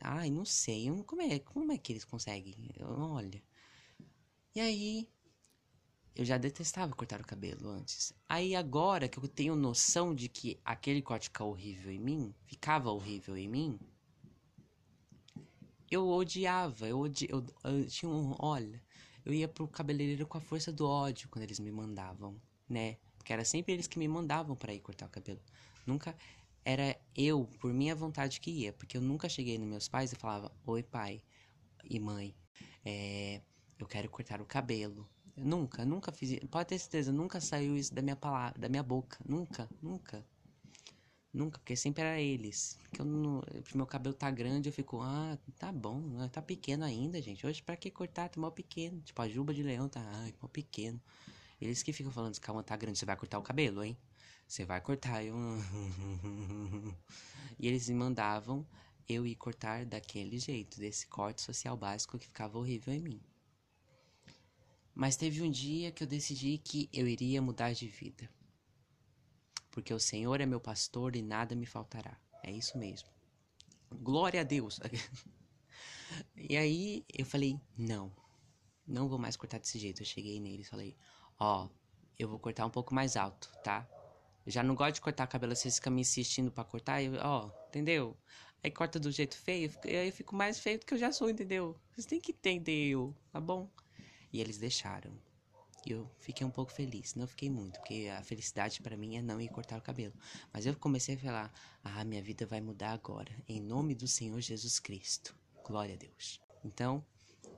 Ai, 0.00 0.30
não 0.30 0.44
sei, 0.44 0.90
como 1.06 1.22
é, 1.22 1.38
como 1.38 1.70
é 1.70 1.78
que 1.78 1.92
eles 1.92 2.04
conseguem? 2.04 2.56
Olha. 2.80 3.40
E 4.54 4.60
aí, 4.60 5.08
eu 6.14 6.24
já 6.24 6.38
detestava 6.38 6.94
cortar 6.94 7.20
o 7.20 7.26
cabelo 7.26 7.68
antes. 7.68 8.14
Aí 8.28 8.54
agora 8.54 9.08
que 9.08 9.18
eu 9.18 9.26
tenho 9.26 9.56
noção 9.56 10.14
de 10.14 10.28
que 10.28 10.60
aquele 10.64 11.02
corte 11.02 11.24
ficava 11.24 11.50
horrível 11.50 11.90
em 11.90 11.98
mim, 11.98 12.34
ficava 12.46 12.90
horrível 12.90 13.36
em 13.36 13.48
mim, 13.48 13.80
eu 15.90 16.08
odiava, 16.08 16.86
eu, 16.88 16.98
odi, 16.98 17.26
eu, 17.28 17.44
eu 17.64 17.86
tinha 17.86 18.10
um, 18.10 18.34
olha, 18.38 18.82
eu 19.24 19.32
ia 19.32 19.48
pro 19.48 19.66
cabeleireiro 19.66 20.26
com 20.26 20.38
a 20.38 20.40
força 20.40 20.72
do 20.72 20.86
ódio 20.86 21.28
quando 21.28 21.44
eles 21.44 21.58
me 21.60 21.70
mandavam, 21.70 22.40
né? 22.68 22.96
Porque 23.16 23.32
era 23.32 23.44
sempre 23.44 23.72
eles 23.72 23.86
que 23.86 23.98
me 23.98 24.06
mandavam 24.06 24.54
para 24.54 24.74
ir 24.74 24.80
cortar 24.80 25.06
o 25.06 25.10
cabelo. 25.10 25.40
Nunca 25.86 26.16
era 26.64 26.96
eu, 27.14 27.46
por 27.60 27.72
minha 27.72 27.94
vontade, 27.94 28.40
que 28.40 28.50
ia, 28.50 28.72
porque 28.72 28.96
eu 28.96 29.00
nunca 29.00 29.28
cheguei 29.28 29.58
nos 29.58 29.68
meus 29.68 29.88
pais 29.88 30.12
e 30.12 30.16
falava: 30.16 30.52
Oi, 30.66 30.82
pai 30.82 31.22
e 31.84 31.98
mãe, 31.98 32.34
é, 32.84 33.40
eu 33.78 33.86
quero 33.86 34.08
cortar 34.10 34.40
o 34.40 34.46
cabelo. 34.46 35.08
Nunca, 35.36 35.84
nunca 35.84 36.12
fiz. 36.12 36.38
Pode 36.50 36.68
ter 36.68 36.78
certeza, 36.78 37.12
nunca 37.12 37.40
saiu 37.40 37.76
isso 37.76 37.92
da 37.92 38.00
minha 38.02 38.16
palavra, 38.16 38.58
da 38.58 38.68
minha 38.68 38.82
boca. 38.82 39.18
Nunca, 39.26 39.68
nunca. 39.82 40.24
Nunca, 41.32 41.58
porque 41.58 41.74
sempre 41.74 42.02
era 42.02 42.20
eles. 42.20 42.78
Porque 42.82 43.00
eu 43.00 43.04
não, 43.04 43.42
meu 43.74 43.86
cabelo 43.86 44.14
tá 44.14 44.30
grande, 44.30 44.68
eu 44.68 44.72
fico, 44.72 45.00
ah, 45.02 45.36
tá 45.58 45.72
bom, 45.72 45.98
né, 45.98 46.28
tá 46.28 46.40
pequeno 46.40 46.84
ainda, 46.84 47.20
gente. 47.20 47.44
Hoje 47.44 47.60
pra 47.60 47.76
que 47.76 47.90
cortar? 47.90 48.28
Tá 48.28 48.40
mal 48.40 48.52
pequeno. 48.52 49.00
Tipo, 49.00 49.20
a 49.20 49.28
juba 49.28 49.52
de 49.52 49.62
leão 49.64 49.88
tá, 49.88 50.00
ai, 50.00 50.32
mal 50.40 50.48
pequeno. 50.48 51.00
Eles 51.60 51.82
que 51.82 51.92
ficam 51.92 52.12
falando, 52.12 52.38
calma, 52.40 52.62
tá 52.62 52.76
grande, 52.76 52.98
você 52.98 53.04
vai 53.04 53.16
cortar 53.16 53.38
o 53.38 53.42
cabelo, 53.42 53.82
hein? 53.82 53.96
Você 54.46 54.64
vai 54.64 54.80
cortar, 54.80 55.24
eu. 55.24 55.34
e 57.58 57.66
eles 57.66 57.88
me 57.88 57.96
mandavam 57.96 58.64
eu 59.08 59.26
ir 59.26 59.34
cortar 59.34 59.84
daquele 59.84 60.38
jeito, 60.38 60.78
desse 60.78 61.06
corte 61.08 61.42
social 61.42 61.76
básico 61.76 62.18
que 62.18 62.26
ficava 62.26 62.58
horrível 62.58 62.94
em 62.94 63.00
mim. 63.00 63.20
Mas 64.94 65.16
teve 65.16 65.42
um 65.42 65.50
dia 65.50 65.90
que 65.90 66.04
eu 66.04 66.06
decidi 66.06 66.56
que 66.58 66.88
eu 66.92 67.08
iria 67.08 67.42
mudar 67.42 67.72
de 67.72 67.88
vida. 67.88 68.30
Porque 69.70 69.92
o 69.92 69.98
Senhor 69.98 70.40
é 70.40 70.46
meu 70.46 70.60
pastor 70.60 71.16
e 71.16 71.22
nada 71.22 71.56
me 71.56 71.66
faltará. 71.66 72.16
É 72.42 72.52
isso 72.52 72.78
mesmo. 72.78 73.08
Glória 73.90 74.40
a 74.40 74.44
Deus. 74.44 74.78
e 76.36 76.56
aí 76.56 77.04
eu 77.12 77.26
falei: 77.26 77.58
não, 77.76 78.14
não 78.86 79.08
vou 79.08 79.18
mais 79.18 79.36
cortar 79.36 79.58
desse 79.58 79.78
jeito. 79.78 80.02
Eu 80.02 80.06
cheguei 80.06 80.38
nele 80.38 80.62
e 80.62 80.64
falei: 80.64 80.96
ó, 81.40 81.68
eu 82.16 82.28
vou 82.28 82.38
cortar 82.38 82.64
um 82.64 82.70
pouco 82.70 82.94
mais 82.94 83.16
alto, 83.16 83.50
tá? 83.64 83.88
Eu 84.46 84.52
já 84.52 84.62
não 84.62 84.74
gosto 84.74 84.96
de 84.96 85.00
cortar 85.00 85.26
cabelo, 85.26 85.56
vocês 85.56 85.76
ficam 85.76 85.92
me 85.92 86.02
insistindo 86.02 86.50
para 86.50 86.64
cortar, 86.64 87.00
ó, 87.22 87.50
entendeu? 87.68 88.16
Aí 88.62 88.70
corta 88.70 89.00
do 89.00 89.10
jeito 89.10 89.36
feio, 89.36 89.72
aí 89.84 90.08
eu 90.08 90.12
fico 90.12 90.36
mais 90.36 90.58
feio 90.58 90.78
do 90.78 90.86
que 90.86 90.94
eu 90.94 90.98
já 90.98 91.10
sou, 91.10 91.28
entendeu? 91.30 91.78
Vocês 91.90 92.06
têm 92.06 92.20
que 92.20 92.32
entender 92.32 92.90
eu, 92.90 93.14
tá 93.32 93.40
bom? 93.40 93.70
E 94.34 94.40
eles 94.40 94.58
deixaram. 94.58 95.12
E 95.86 95.92
eu 95.92 96.10
fiquei 96.18 96.44
um 96.44 96.50
pouco 96.50 96.72
feliz. 96.72 97.14
Não 97.14 97.24
fiquei 97.24 97.48
muito, 97.48 97.78
porque 97.78 98.08
a 98.08 98.20
felicidade 98.20 98.82
para 98.82 98.96
mim 98.96 99.16
é 99.16 99.22
não 99.22 99.40
ir 99.40 99.48
cortar 99.48 99.78
o 99.78 99.80
cabelo. 99.80 100.12
Mas 100.52 100.66
eu 100.66 100.74
comecei 100.74 101.14
a 101.14 101.18
falar: 101.18 101.52
ah, 101.84 102.02
minha 102.02 102.20
vida 102.20 102.44
vai 102.44 102.60
mudar 102.60 102.90
agora. 102.90 103.30
Em 103.48 103.60
nome 103.60 103.94
do 103.94 104.08
Senhor 104.08 104.40
Jesus 104.40 104.80
Cristo. 104.80 105.36
Glória 105.64 105.94
a 105.94 105.96
Deus. 105.96 106.40
Então, 106.64 107.04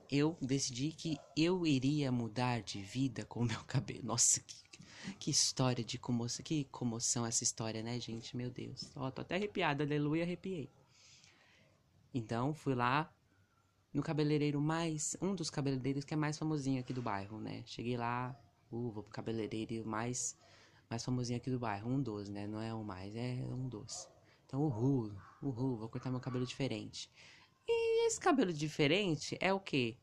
eu 0.07 0.37
decidi 0.39 0.91
que 0.91 1.17
eu 1.35 1.65
iria 1.65 2.11
mudar 2.11 2.61
de 2.61 2.79
vida 2.79 3.25
com 3.25 3.39
o 3.39 3.45
meu 3.45 3.61
cabelo. 3.65 4.03
Nossa, 4.03 4.39
que, 4.41 4.55
que 5.17 5.31
história 5.31 5.83
de 5.83 5.97
comoção. 5.97 6.43
Que 6.43 6.65
comoção 6.65 7.25
essa 7.25 7.43
história, 7.43 7.81
né, 7.81 7.99
gente? 7.99 8.37
Meu 8.37 8.51
Deus. 8.51 8.91
Ó, 8.95 9.09
tô 9.09 9.23
até 9.23 9.33
arrepiado. 9.33 9.81
Aleluia, 9.81 10.23
arrepiei. 10.23 10.69
Então, 12.13 12.53
fui 12.53 12.75
lá, 12.75 13.11
no 13.97 14.03
cabeleireiro 14.03 14.61
mais. 14.61 15.17
Um 15.19 15.33
dos 15.33 15.49
cabeleireiros 15.49 16.05
que 16.05 16.13
é 16.13 16.17
mais 16.17 16.37
famosinho 16.37 16.79
aqui 16.79 16.93
do 16.93 17.01
bairro, 17.01 17.39
né? 17.39 17.63
Cheguei 17.65 17.97
lá, 17.97 18.39
uh, 18.71 18.91
vou 18.91 19.01
pro 19.01 19.11
cabeleireiro 19.11 19.83
mais, 19.87 20.37
mais 20.87 21.03
famosinho 21.03 21.37
aqui 21.37 21.49
do 21.49 21.57
bairro. 21.57 21.89
Um 21.89 21.99
dos, 21.99 22.29
né? 22.29 22.45
Não 22.45 22.61
é 22.61 22.71
um 22.75 22.83
mais, 22.83 23.15
é 23.15 23.43
um 23.49 23.67
dos. 23.67 24.07
Então, 24.45 24.61
uhul, 24.61 25.11
uhul, 25.41 25.77
vou 25.77 25.89
cortar 25.89 26.11
meu 26.11 26.19
cabelo 26.19 26.45
diferente. 26.45 27.09
E 27.67 28.05
esse 28.05 28.19
cabelo 28.19 28.53
diferente 28.53 29.35
é 29.41 29.51
o 29.51 29.59
quê? 29.59 29.97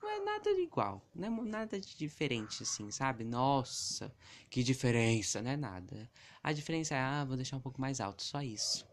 Não 0.00 0.08
é 0.08 0.20
nada 0.20 0.54
de 0.54 0.62
igual, 0.62 1.04
não 1.12 1.26
é 1.26 1.30
nada 1.42 1.78
de 1.78 1.96
diferente, 1.96 2.62
assim, 2.62 2.90
sabe? 2.92 3.24
Nossa, 3.24 4.14
que 4.48 4.62
diferença, 4.62 5.42
não 5.42 5.50
é 5.50 5.56
nada. 5.56 6.08
A 6.42 6.52
diferença 6.52 6.94
é, 6.94 7.00
ah, 7.00 7.24
vou 7.24 7.36
deixar 7.36 7.56
um 7.56 7.60
pouco 7.60 7.80
mais 7.80 8.00
alto, 8.00 8.22
só 8.22 8.40
isso. 8.40 8.88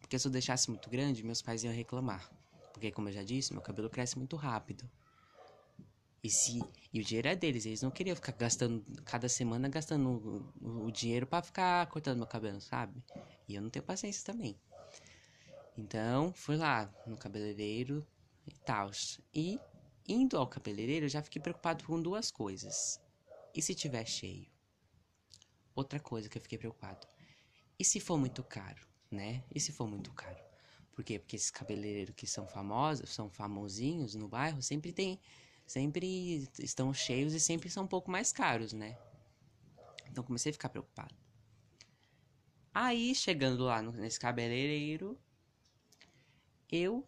Porque 0.00 0.18
se 0.18 0.26
eu 0.26 0.32
deixasse 0.32 0.68
muito 0.68 0.90
grande, 0.90 1.24
meus 1.24 1.40
pais 1.40 1.64
iam 1.64 1.72
reclamar. 1.72 2.35
Porque, 2.76 2.92
como 2.92 3.08
eu 3.08 3.12
já 3.12 3.22
disse, 3.22 3.54
meu 3.54 3.62
cabelo 3.62 3.88
cresce 3.88 4.18
muito 4.18 4.36
rápido. 4.36 4.86
E, 6.22 6.28
se, 6.28 6.62
e 6.92 7.00
o 7.00 7.02
dinheiro 7.02 7.28
é 7.28 7.34
deles, 7.34 7.64
eles 7.64 7.80
não 7.80 7.90
queriam 7.90 8.14
ficar 8.14 8.32
gastando, 8.32 8.84
cada 9.02 9.30
semana 9.30 9.66
gastando 9.66 10.52
o, 10.60 10.84
o 10.84 10.90
dinheiro 10.92 11.26
para 11.26 11.42
ficar 11.42 11.86
cortando 11.86 12.18
meu 12.18 12.26
cabelo, 12.26 12.60
sabe? 12.60 13.02
E 13.48 13.54
eu 13.54 13.62
não 13.62 13.70
tenho 13.70 13.82
paciência 13.82 14.22
também. 14.24 14.60
Então, 15.78 16.34
fui 16.34 16.58
lá 16.58 16.94
no 17.06 17.16
cabeleireiro 17.16 18.06
e 18.46 18.52
tal. 18.52 18.90
E 19.32 19.58
indo 20.06 20.36
ao 20.36 20.46
cabeleireiro, 20.46 21.06
eu 21.06 21.10
já 21.10 21.22
fiquei 21.22 21.40
preocupado 21.40 21.82
com 21.82 22.02
duas 22.02 22.30
coisas. 22.30 23.00
E 23.54 23.62
se 23.62 23.74
tiver 23.74 24.04
cheio? 24.04 24.46
Outra 25.74 25.98
coisa 25.98 26.28
que 26.28 26.36
eu 26.36 26.42
fiquei 26.42 26.58
preocupado. 26.58 27.06
E 27.78 27.84
se 27.86 28.00
for 28.00 28.18
muito 28.18 28.44
caro? 28.44 28.86
né? 29.10 29.42
E 29.54 29.60
se 29.60 29.72
for 29.72 29.88
muito 29.88 30.12
caro? 30.12 30.45
Por 30.96 31.04
quê? 31.04 31.18
Porque 31.18 31.36
esses 31.36 31.50
cabeleireiros 31.50 32.14
que 32.16 32.26
são 32.26 32.48
famosos, 32.48 33.10
são 33.10 33.28
famosinhos 33.28 34.14
no 34.14 34.26
bairro, 34.26 34.62
sempre 34.62 34.94
tem, 34.94 35.20
sempre 35.66 36.48
estão 36.58 36.92
cheios 36.94 37.34
e 37.34 37.38
sempre 37.38 37.68
são 37.68 37.84
um 37.84 37.86
pouco 37.86 38.10
mais 38.10 38.32
caros, 38.32 38.72
né? 38.72 38.96
Então 40.10 40.24
comecei 40.24 40.48
a 40.48 40.52
ficar 40.54 40.70
preocupado. 40.70 41.14
Aí, 42.72 43.14
chegando 43.14 43.64
lá 43.64 43.82
no, 43.82 43.92
nesse 43.92 44.18
cabeleireiro, 44.18 45.20
eu 46.72 47.06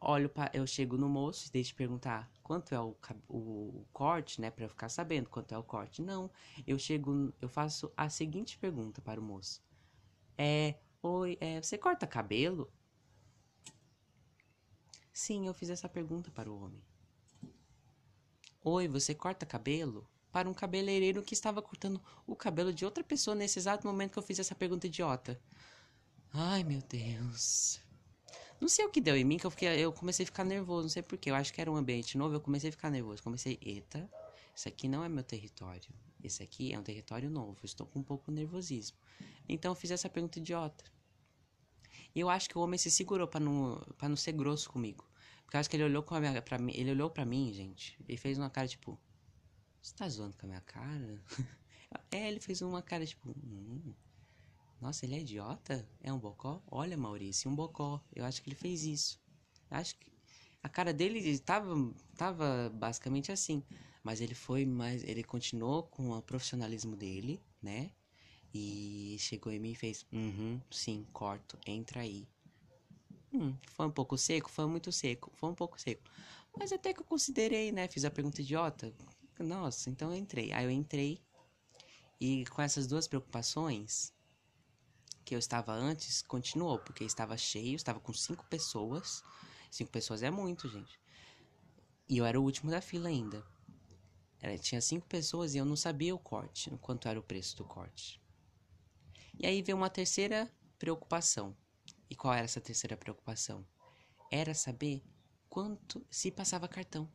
olho 0.00 0.30
para, 0.30 0.50
eu 0.54 0.66
chego 0.66 0.96
no 0.96 1.08
moço 1.08 1.48
e 1.48 1.52
deixo 1.52 1.74
perguntar 1.74 2.32
quanto 2.42 2.74
é 2.74 2.80
o, 2.80 2.96
o, 3.28 3.36
o, 3.36 3.86
corte, 3.92 4.40
né, 4.40 4.50
para 4.50 4.64
eu 4.64 4.68
ficar 4.70 4.88
sabendo 4.88 5.28
quanto 5.28 5.52
é 5.52 5.58
o 5.58 5.62
corte. 5.62 6.00
Não, 6.00 6.30
eu 6.66 6.78
chego, 6.78 7.34
eu 7.38 7.50
faço 7.50 7.92
a 7.94 8.08
seguinte 8.08 8.56
pergunta 8.56 9.02
para 9.02 9.20
o 9.20 9.22
moço: 9.22 9.62
é 10.38 10.76
Oi, 11.02 11.36
é, 11.38 11.60
você 11.60 11.76
corta 11.76 12.06
cabelo? 12.06 12.72
Sim, 15.18 15.46
eu 15.46 15.54
fiz 15.54 15.70
essa 15.70 15.88
pergunta 15.88 16.30
para 16.30 16.52
o 16.52 16.62
homem. 16.62 16.84
Oi, 18.62 18.86
você 18.86 19.14
corta 19.14 19.46
cabelo? 19.46 20.06
Para 20.30 20.46
um 20.46 20.52
cabeleireiro 20.52 21.22
que 21.22 21.32
estava 21.32 21.62
cortando 21.62 22.02
o 22.26 22.36
cabelo 22.36 22.70
de 22.70 22.84
outra 22.84 23.02
pessoa 23.02 23.34
nesse 23.34 23.58
exato 23.58 23.86
momento 23.86 24.12
que 24.12 24.18
eu 24.18 24.22
fiz 24.22 24.38
essa 24.38 24.54
pergunta 24.54 24.86
idiota. 24.86 25.40
Ai, 26.34 26.62
meu 26.64 26.82
Deus. 26.82 27.80
Não 28.60 28.68
sei 28.68 28.84
o 28.84 28.90
que 28.90 29.00
deu 29.00 29.16
em 29.16 29.24
mim, 29.24 29.38
que 29.38 29.46
eu, 29.46 29.50
fiquei, 29.50 29.68
eu 29.82 29.90
comecei 29.90 30.24
a 30.24 30.26
ficar 30.26 30.44
nervoso, 30.44 30.82
não 30.82 30.90
sei 30.90 31.02
porquê. 31.02 31.30
Eu 31.30 31.34
acho 31.34 31.50
que 31.50 31.62
era 31.62 31.72
um 31.72 31.76
ambiente 31.76 32.18
novo, 32.18 32.34
eu 32.34 32.40
comecei 32.42 32.68
a 32.68 32.72
ficar 32.72 32.90
nervoso. 32.90 33.22
Comecei, 33.22 33.58
eita, 33.62 34.06
isso 34.54 34.68
aqui 34.68 34.86
não 34.86 35.02
é 35.02 35.08
meu 35.08 35.24
território. 35.24 35.94
Esse 36.22 36.42
aqui 36.42 36.74
é 36.74 36.78
um 36.78 36.82
território 36.82 37.30
novo. 37.30 37.56
Estou 37.64 37.86
com 37.86 38.00
um 38.00 38.04
pouco 38.04 38.30
de 38.30 38.34
nervosismo. 38.36 38.98
Então 39.48 39.70
eu 39.70 39.74
fiz 39.74 39.90
essa 39.90 40.10
pergunta 40.10 40.38
idiota. 40.38 40.84
E 42.14 42.20
eu 42.20 42.28
acho 42.28 42.50
que 42.50 42.58
o 42.58 42.60
homem 42.60 42.76
se 42.76 42.90
segurou 42.90 43.26
para 43.26 43.40
não, 43.40 43.82
não 44.02 44.16
ser 44.16 44.32
grosso 44.32 44.70
comigo. 44.70 45.05
Porque 45.46 45.56
acho 45.56 45.70
que 45.70 45.76
ele 45.76 45.84
olhou, 45.84 46.02
com 46.02 46.14
a 46.16 46.20
minha, 46.20 46.42
pra 46.42 46.58
mim, 46.58 46.72
ele 46.74 46.90
olhou 46.90 47.08
pra 47.08 47.24
mim, 47.24 47.52
gente, 47.54 47.96
e 48.08 48.16
fez 48.16 48.36
uma 48.36 48.50
cara 48.50 48.66
tipo: 48.66 49.00
Você 49.80 49.94
tá 49.94 50.08
zoando 50.08 50.36
com 50.36 50.44
a 50.46 50.48
minha 50.48 50.60
cara? 50.60 51.24
é, 52.10 52.28
ele 52.28 52.40
fez 52.40 52.60
uma 52.62 52.82
cara 52.82 53.06
tipo: 53.06 53.30
hum, 53.30 53.94
Nossa, 54.80 55.06
ele 55.06 55.14
é 55.14 55.20
idiota? 55.20 55.88
É 56.02 56.12
um 56.12 56.18
bocó? 56.18 56.62
Olha, 56.70 56.96
Maurício, 56.96 57.50
um 57.50 57.54
bocó. 57.54 58.02
Eu 58.14 58.24
acho 58.24 58.42
que 58.42 58.48
ele 58.50 58.56
fez 58.56 58.84
isso. 58.84 59.20
Acho 59.70 59.96
que 59.96 60.12
a 60.62 60.68
cara 60.68 60.92
dele 60.92 61.20
estava 61.20 61.72
tava 62.16 62.70
basicamente 62.74 63.30
assim. 63.30 63.62
Mas 64.02 64.20
ele 64.20 64.34
foi 64.34 64.66
mais. 64.66 65.04
Ele 65.04 65.22
continuou 65.22 65.84
com 65.84 66.10
o 66.10 66.22
profissionalismo 66.22 66.96
dele, 66.96 67.40
né? 67.62 67.92
E 68.52 69.16
chegou 69.20 69.52
em 69.52 69.60
mim 69.60 69.72
e 69.72 69.74
fez: 69.76 70.04
Uhum, 70.12 70.60
sim, 70.70 71.06
corto, 71.12 71.58
entra 71.66 72.00
aí. 72.00 72.28
Hum, 73.32 73.54
foi 73.68 73.86
um 73.86 73.90
pouco 73.90 74.16
seco? 74.16 74.50
Foi 74.50 74.66
muito 74.66 74.90
seco, 74.92 75.30
foi 75.34 75.50
um 75.50 75.54
pouco 75.54 75.80
seco. 75.80 76.02
Mas 76.56 76.72
até 76.72 76.92
que 76.92 77.00
eu 77.00 77.04
considerei, 77.04 77.72
né? 77.72 77.88
Fiz 77.88 78.04
a 78.04 78.10
pergunta 78.10 78.40
idiota. 78.40 78.92
Nossa, 79.38 79.90
então 79.90 80.10
eu 80.10 80.16
entrei. 80.16 80.52
Aí 80.52 80.64
eu 80.64 80.70
entrei 80.70 81.20
e 82.20 82.44
com 82.46 82.62
essas 82.62 82.86
duas 82.86 83.06
preocupações 83.06 84.12
que 85.24 85.34
eu 85.34 85.38
estava 85.38 85.72
antes, 85.72 86.22
continuou, 86.22 86.78
porque 86.78 87.04
estava 87.04 87.36
cheio, 87.36 87.74
estava 87.74 88.00
com 88.00 88.12
cinco 88.12 88.46
pessoas. 88.46 89.22
Cinco 89.70 89.90
pessoas 89.90 90.22
é 90.22 90.30
muito, 90.30 90.68
gente. 90.68 90.98
E 92.08 92.18
eu 92.18 92.24
era 92.24 92.40
o 92.40 92.44
último 92.44 92.70
da 92.70 92.80
fila 92.80 93.08
ainda. 93.08 93.44
Era, 94.40 94.56
tinha 94.56 94.80
cinco 94.80 95.06
pessoas 95.06 95.54
e 95.54 95.58
eu 95.58 95.64
não 95.64 95.76
sabia 95.76 96.14
o 96.14 96.18
corte, 96.18 96.70
quanto 96.80 97.08
era 97.08 97.18
o 97.18 97.22
preço 97.22 97.56
do 97.56 97.64
corte. 97.64 98.20
E 99.38 99.46
aí 99.46 99.60
veio 99.60 99.76
uma 99.76 99.90
terceira 99.90 100.50
preocupação. 100.78 101.56
E 102.08 102.14
qual 102.14 102.34
era 102.34 102.44
essa 102.44 102.60
terceira 102.60 102.96
preocupação? 102.96 103.66
Era 104.30 104.54
saber 104.54 105.02
quanto 105.48 106.04
se 106.10 106.30
passava 106.30 106.68
cartão. 106.68 107.08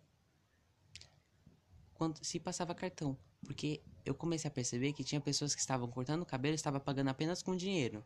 Quanto 1.94 2.26
se 2.26 2.40
passava 2.40 2.74
cartão, 2.74 3.18
porque 3.46 3.82
eu 4.04 4.16
comecei 4.16 4.48
a 4.48 4.52
perceber 4.52 4.94
que 4.94 5.04
tinha 5.04 5.22
pessoas 5.22 5.54
que 5.54 5.62
estavam 5.62 5.88
cortando 5.88 6.24
o 6.24 6.26
cabelo 6.26 6.54
e 6.54 6.56
estavam 6.56 6.80
pagando 6.80 7.10
apenas 7.10 7.44
com 7.44 7.56
dinheiro. 7.56 8.04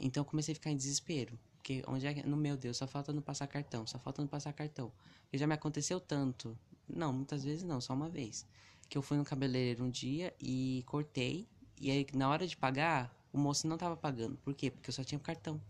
Então 0.00 0.20
eu 0.20 0.24
comecei 0.24 0.52
a 0.52 0.54
ficar 0.54 0.70
em 0.70 0.76
desespero, 0.76 1.38
porque 1.56 1.82
onde 1.88 2.06
é 2.06 2.14
que, 2.14 2.22
no 2.26 2.36
meu 2.36 2.56
Deus, 2.56 2.76
só 2.76 2.86
falta 2.86 3.12
não 3.12 3.22
passar 3.22 3.46
cartão, 3.48 3.86
só 3.86 3.98
falta 3.98 4.22
não 4.22 4.28
passar 4.28 4.52
cartão. 4.52 4.92
Porque 5.22 5.38
já 5.38 5.46
me 5.46 5.54
aconteceu 5.54 6.00
tanto. 6.00 6.56
Não, 6.88 7.12
muitas 7.12 7.42
vezes 7.42 7.64
não, 7.64 7.80
só 7.80 7.94
uma 7.94 8.08
vez. 8.08 8.46
Que 8.88 8.98
eu 8.98 9.02
fui 9.02 9.16
no 9.16 9.24
cabeleireiro 9.24 9.82
um 9.82 9.90
dia 9.90 10.34
e 10.38 10.84
cortei 10.86 11.48
e 11.80 11.90
aí, 11.90 12.06
na 12.14 12.28
hora 12.28 12.46
de 12.46 12.56
pagar, 12.56 13.14
o 13.34 13.38
moço 13.38 13.66
não 13.66 13.76
tava 13.76 13.96
pagando. 13.96 14.36
Por 14.38 14.54
quê? 14.54 14.70
Porque 14.70 14.88
eu 14.88 14.94
só 14.94 15.02
tinha 15.02 15.18
cartão. 15.18 15.60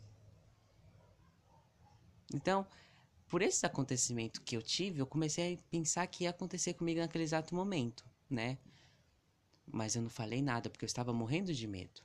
Então, 2.33 2.67
por 3.27 3.41
esse 3.41 3.65
acontecimento 3.65 4.43
que 4.43 4.55
eu 4.55 4.63
tive, 4.63 5.01
eu 5.01 5.07
comecei 5.07 5.55
a 5.55 5.59
pensar 5.71 6.07
que 6.07 6.25
ia 6.25 6.31
acontecer 6.31 6.75
comigo 6.75 7.01
naquele 7.01 7.25
exato 7.25 7.55
momento, 7.55 8.05
né? 8.29 8.59
Mas 9.67 9.97
eu 9.97 10.03
não 10.03 10.11
falei 10.11 10.43
nada, 10.43 10.69
porque 10.69 10.85
eu 10.85 10.87
estava 10.87 11.11
morrendo 11.13 11.55
de 11.55 11.67
medo. 11.67 12.03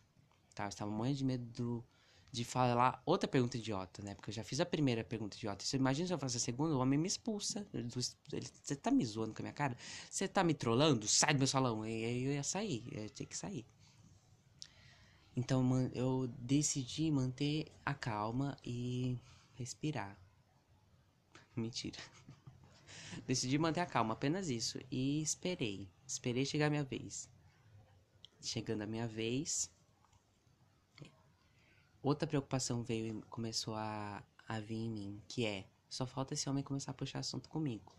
Tá? 0.56 0.64
Eu 0.64 0.70
estava 0.70 0.90
morrendo 0.90 1.18
de 1.18 1.26
medo 1.26 1.46
do, 1.52 1.86
de 2.32 2.46
falar 2.46 3.02
outra 3.06 3.28
pergunta 3.28 3.58
idiota, 3.58 4.02
né? 4.02 4.16
Porque 4.16 4.30
eu 4.30 4.34
já 4.34 4.44
fiz 4.46 4.62
a 4.62 4.66
primeira 4.66 5.04
pergunta 5.04 5.36
idiota. 5.36 5.66
Você 5.66 5.76
imagina 5.76 6.08
se 6.08 6.14
eu 6.14 6.20
faço 6.20 6.38
a 6.38 6.40
segunda, 6.40 6.74
o 6.74 6.80
homem 6.80 6.98
me 6.98 7.08
expulsa. 7.08 7.68
você 8.64 8.76
tá 8.78 8.92
me 8.92 9.06
zoando 9.06 9.34
com 9.34 9.42
a 9.42 9.44
minha 9.44 9.54
cara? 9.54 9.76
Você 10.10 10.26
tá 10.26 10.42
me 10.42 10.54
trollando? 10.54 11.06
Sai 11.06 11.34
do 11.34 11.40
meu 11.40 11.48
salão. 11.48 11.86
E 11.86 12.06
aí 12.06 12.24
eu 12.24 12.32
ia 12.32 12.44
sair, 12.44 12.86
eu 12.92 13.04
ia 13.04 13.10
ter 13.10 13.26
que 13.26 13.36
sair. 13.36 13.66
Então 15.40 15.90
eu 15.94 16.28
decidi 16.38 17.10
manter 17.10 17.72
a 17.86 17.94
calma 17.94 18.58
e 18.62 19.18
respirar. 19.56 20.20
Mentira. 21.56 21.98
decidi 23.26 23.58
manter 23.58 23.80
a 23.80 23.86
calma, 23.86 24.16
apenas 24.16 24.50
isso. 24.50 24.78
E 24.92 25.22
esperei. 25.22 25.88
Esperei 26.06 26.46
chegar 26.46 26.66
a 26.66 26.70
minha 26.70 26.84
vez. 26.84 27.30
Chegando 28.42 28.82
a 28.82 28.86
minha 28.86 29.08
vez. 29.08 29.72
Outra 32.04 32.28
preocupação 32.28 32.84
veio 32.84 33.20
e 33.20 33.22
começou 33.30 33.76
a, 33.76 34.22
a 34.46 34.60
vir 34.60 34.76
em 34.76 34.90
mim, 34.90 35.22
que 35.26 35.46
é, 35.46 35.66
só 35.90 36.06
falta 36.06 36.34
esse 36.34 36.50
homem 36.50 36.66
começar 36.66 36.92
a 36.92 36.94
puxar 36.94 37.20
assunto 37.20 37.48
comigo. 37.48 37.96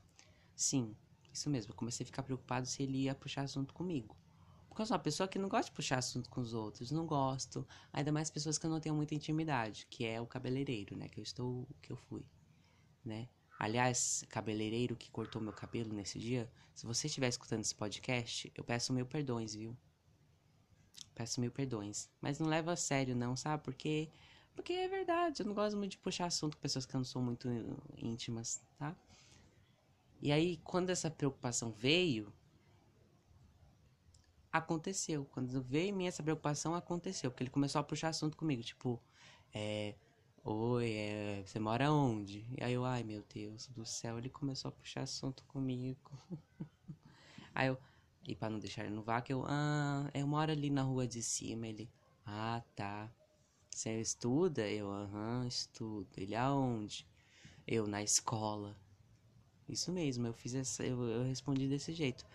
Sim, 0.54 0.94
isso 1.32 1.48
mesmo, 1.48 1.72
eu 1.72 1.76
comecei 1.76 2.04
a 2.04 2.06
ficar 2.06 2.22
preocupado 2.22 2.66
se 2.66 2.82
ele 2.82 2.98
ia 2.98 3.14
puxar 3.14 3.42
assunto 3.42 3.72
comigo. 3.72 4.14
Porque 4.70 4.82
eu 4.82 4.86
sou 4.86 4.96
uma 4.96 5.02
pessoa 5.02 5.28
que 5.28 5.36
não 5.36 5.48
gosta 5.48 5.68
de 5.68 5.74
puxar 5.74 5.98
assunto 5.98 6.30
com 6.30 6.40
os 6.40 6.54
outros, 6.54 6.92
não 6.92 7.04
gosto. 7.04 7.66
Ainda 7.92 8.12
mais 8.12 8.30
pessoas 8.30 8.56
que 8.56 8.64
eu 8.64 8.70
não 8.70 8.78
tenho 8.78 8.94
muita 8.94 9.16
intimidade, 9.16 9.84
que 9.90 10.06
é 10.06 10.20
o 10.20 10.26
cabeleireiro, 10.26 10.96
né? 10.96 11.08
Que 11.08 11.18
eu 11.18 11.24
estou, 11.24 11.66
que 11.82 11.90
eu 11.90 11.96
fui, 11.96 12.24
né? 13.04 13.28
Aliás, 13.58 14.24
cabeleireiro 14.28 14.94
que 14.94 15.10
cortou 15.10 15.42
meu 15.42 15.52
cabelo 15.52 15.92
nesse 15.92 16.20
dia, 16.20 16.48
se 16.72 16.86
você 16.86 17.08
estiver 17.08 17.26
escutando 17.26 17.62
esse 17.62 17.74
podcast, 17.74 18.50
eu 18.54 18.62
peço 18.62 18.92
mil 18.92 19.04
perdões, 19.04 19.56
viu? 19.56 19.76
Peço 21.16 21.40
mil 21.40 21.50
perdões. 21.50 22.08
Mas 22.20 22.38
não 22.38 22.46
leva 22.46 22.72
a 22.72 22.76
sério, 22.76 23.16
não, 23.16 23.34
sabe? 23.34 23.64
Porque, 23.64 24.08
porque 24.54 24.72
é 24.72 24.86
verdade. 24.86 25.42
Eu 25.42 25.46
não 25.46 25.54
gosto 25.54 25.76
muito 25.76 25.90
de 25.90 25.98
puxar 25.98 26.26
assunto 26.26 26.56
com 26.56 26.62
pessoas 26.62 26.86
que 26.86 26.94
não 26.94 27.02
são 27.02 27.20
muito 27.20 27.48
íntimas, 27.98 28.62
tá? 28.78 28.96
E 30.22 30.30
aí, 30.30 30.58
quando 30.58 30.90
essa 30.90 31.10
preocupação 31.10 31.72
veio, 31.72 32.32
aconteceu. 34.52 35.26
Quando 35.32 35.62
veio 35.62 35.88
em 35.88 35.92
mim 35.92 36.06
essa 36.06 36.22
preocupação, 36.22 36.74
aconteceu. 36.74 37.30
Porque 37.30 37.42
ele 37.44 37.50
começou 37.50 37.80
a 37.80 37.84
puxar 37.84 38.08
assunto 38.08 38.36
comigo. 38.36 38.62
Tipo, 38.62 39.00
é, 39.54 39.94
Oi, 40.42 40.92
é, 40.92 41.42
você 41.44 41.58
mora 41.58 41.92
onde? 41.92 42.46
E 42.58 42.64
aí 42.64 42.72
eu, 42.72 42.84
ai 42.84 43.02
meu 43.02 43.22
Deus 43.32 43.66
do 43.68 43.84
céu, 43.84 44.16
ele 44.18 44.30
começou 44.30 44.70
a 44.70 44.72
puxar 44.72 45.02
assunto 45.02 45.44
comigo. 45.44 46.10
aí 47.54 47.68
eu, 47.68 47.78
e 48.26 48.34
pra 48.34 48.48
não 48.48 48.58
deixar 48.58 48.84
ele 48.84 48.94
no 48.94 49.02
vácuo, 49.02 49.32
eu, 49.32 49.44
ah, 49.46 50.10
eu 50.14 50.26
moro 50.26 50.50
ali 50.50 50.70
na 50.70 50.82
rua 50.82 51.06
de 51.06 51.22
cima. 51.22 51.66
Ele, 51.68 51.90
ah 52.24 52.62
tá. 52.74 53.10
Você 53.70 54.00
estuda? 54.00 54.66
Eu, 54.68 54.90
aham, 54.90 55.46
estudo. 55.46 56.08
Ele, 56.16 56.34
aonde? 56.34 57.06
Eu, 57.66 57.86
na 57.86 58.02
escola. 58.02 58.76
Isso 59.68 59.92
mesmo, 59.92 60.26
eu 60.26 60.32
fiz 60.34 60.54
essa, 60.54 60.84
eu, 60.84 61.02
eu 61.04 61.22
respondi 61.24 61.68
desse 61.68 61.92
jeito. 61.92 62.26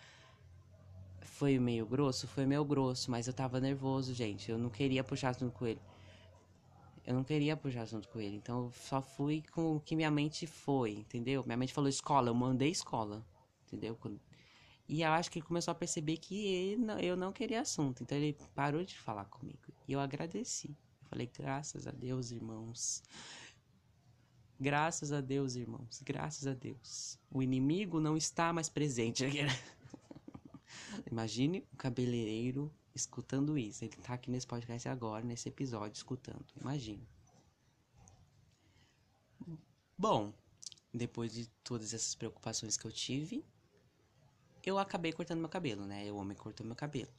Foi 1.38 1.58
meio 1.58 1.84
grosso? 1.84 2.26
Foi 2.26 2.46
meio 2.46 2.64
grosso, 2.64 3.10
mas 3.10 3.26
eu 3.26 3.32
tava 3.34 3.60
nervoso, 3.60 4.14
gente. 4.14 4.50
Eu 4.50 4.56
não 4.56 4.70
queria 4.70 5.04
puxar 5.04 5.28
assunto 5.28 5.52
com 5.52 5.66
ele. 5.66 5.80
Eu 7.04 7.14
não 7.14 7.22
queria 7.22 7.54
puxar 7.54 7.82
assunto 7.82 8.08
com 8.08 8.18
ele. 8.18 8.36
Então 8.36 8.64
eu 8.64 8.72
só 8.72 9.02
fui 9.02 9.44
com 9.52 9.76
o 9.76 9.80
que 9.80 9.94
minha 9.94 10.10
mente 10.10 10.46
foi, 10.46 10.92
entendeu? 10.92 11.44
Minha 11.44 11.58
mente 11.58 11.74
falou 11.74 11.90
escola, 11.90 12.30
eu 12.30 12.34
mandei 12.34 12.70
escola, 12.70 13.22
entendeu? 13.66 13.98
E 14.88 15.02
eu 15.02 15.10
acho 15.10 15.30
que 15.30 15.38
ele 15.40 15.46
começou 15.46 15.72
a 15.72 15.74
perceber 15.74 16.16
que 16.16 16.74
não, 16.78 16.98
eu 16.98 17.14
não 17.14 17.30
queria 17.32 17.60
assunto. 17.60 18.02
Então 18.02 18.16
ele 18.16 18.34
parou 18.54 18.82
de 18.82 18.96
falar 18.96 19.26
comigo. 19.26 19.74
E 19.86 19.92
eu 19.92 20.00
agradeci. 20.00 20.70
Eu 20.70 21.08
falei, 21.10 21.30
graças 21.38 21.86
a 21.86 21.90
Deus, 21.90 22.30
irmãos. 22.30 23.02
Graças 24.58 25.12
a 25.12 25.20
Deus, 25.20 25.54
irmãos. 25.54 26.00
Graças 26.02 26.46
a 26.46 26.54
Deus. 26.54 27.18
O 27.30 27.42
inimigo 27.42 28.00
não 28.00 28.16
está 28.16 28.54
mais 28.54 28.70
presente. 28.70 29.22
Imagine 31.10 31.66
o 31.72 31.76
cabeleireiro 31.76 32.72
escutando 32.94 33.56
isso. 33.58 33.84
Ele 33.84 33.96
tá 33.96 34.14
aqui 34.14 34.30
nesse 34.30 34.46
podcast 34.46 34.88
agora, 34.88 35.24
nesse 35.24 35.48
episódio, 35.48 35.96
escutando. 35.96 36.44
Imagine. 36.60 37.06
Bom, 39.98 40.32
depois 40.92 41.32
de 41.32 41.46
todas 41.62 41.94
essas 41.94 42.14
preocupações 42.14 42.76
que 42.76 42.86
eu 42.86 42.92
tive, 42.92 43.44
eu 44.64 44.78
acabei 44.78 45.12
cortando 45.12 45.40
meu 45.40 45.48
cabelo, 45.48 45.86
né? 45.86 46.10
O 46.10 46.16
homem 46.16 46.36
cortou 46.36 46.66
meu 46.66 46.76
cabelo. 46.76 47.12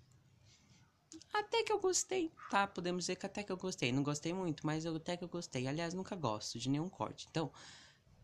Até 1.33 1.63
que 1.63 1.71
eu 1.71 1.79
gostei, 1.79 2.31
tá? 2.49 2.67
Podemos 2.67 3.03
dizer 3.03 3.15
que 3.15 3.25
até 3.25 3.43
que 3.43 3.51
eu 3.51 3.57
gostei. 3.57 3.91
Não 3.91 4.03
gostei 4.03 4.33
muito, 4.33 4.65
mas 4.65 4.85
eu, 4.85 4.95
até 4.95 5.15
que 5.15 5.23
eu 5.23 5.29
gostei. 5.29 5.67
Aliás, 5.67 5.93
nunca 5.93 6.15
gosto 6.15 6.59
de 6.59 6.69
nenhum 6.69 6.89
corte. 6.89 7.27
Então, 7.29 7.51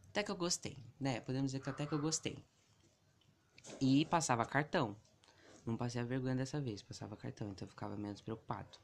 até 0.10 0.24
que 0.24 0.32
eu 0.32 0.36
gostei, 0.36 0.78
né? 1.00 1.22
Podemos 1.22 1.52
dizer 1.52 1.64
que 1.64 1.70
até 1.70 1.86
que 1.86 1.94
eu 1.94 2.00
gostei. 2.00 2.44
E 3.80 4.06
passava 4.06 4.46
cartão. 4.46 4.96
Não 5.66 5.78
passei 5.78 6.02
a 6.02 6.04
vergonha 6.04 6.36
dessa 6.36 6.60
vez, 6.60 6.82
passava 6.82 7.16
cartão, 7.16 7.50
então 7.52 7.66
eu 7.66 7.70
ficava 7.70 7.96
menos 7.96 8.20
preocupado. 8.20 8.78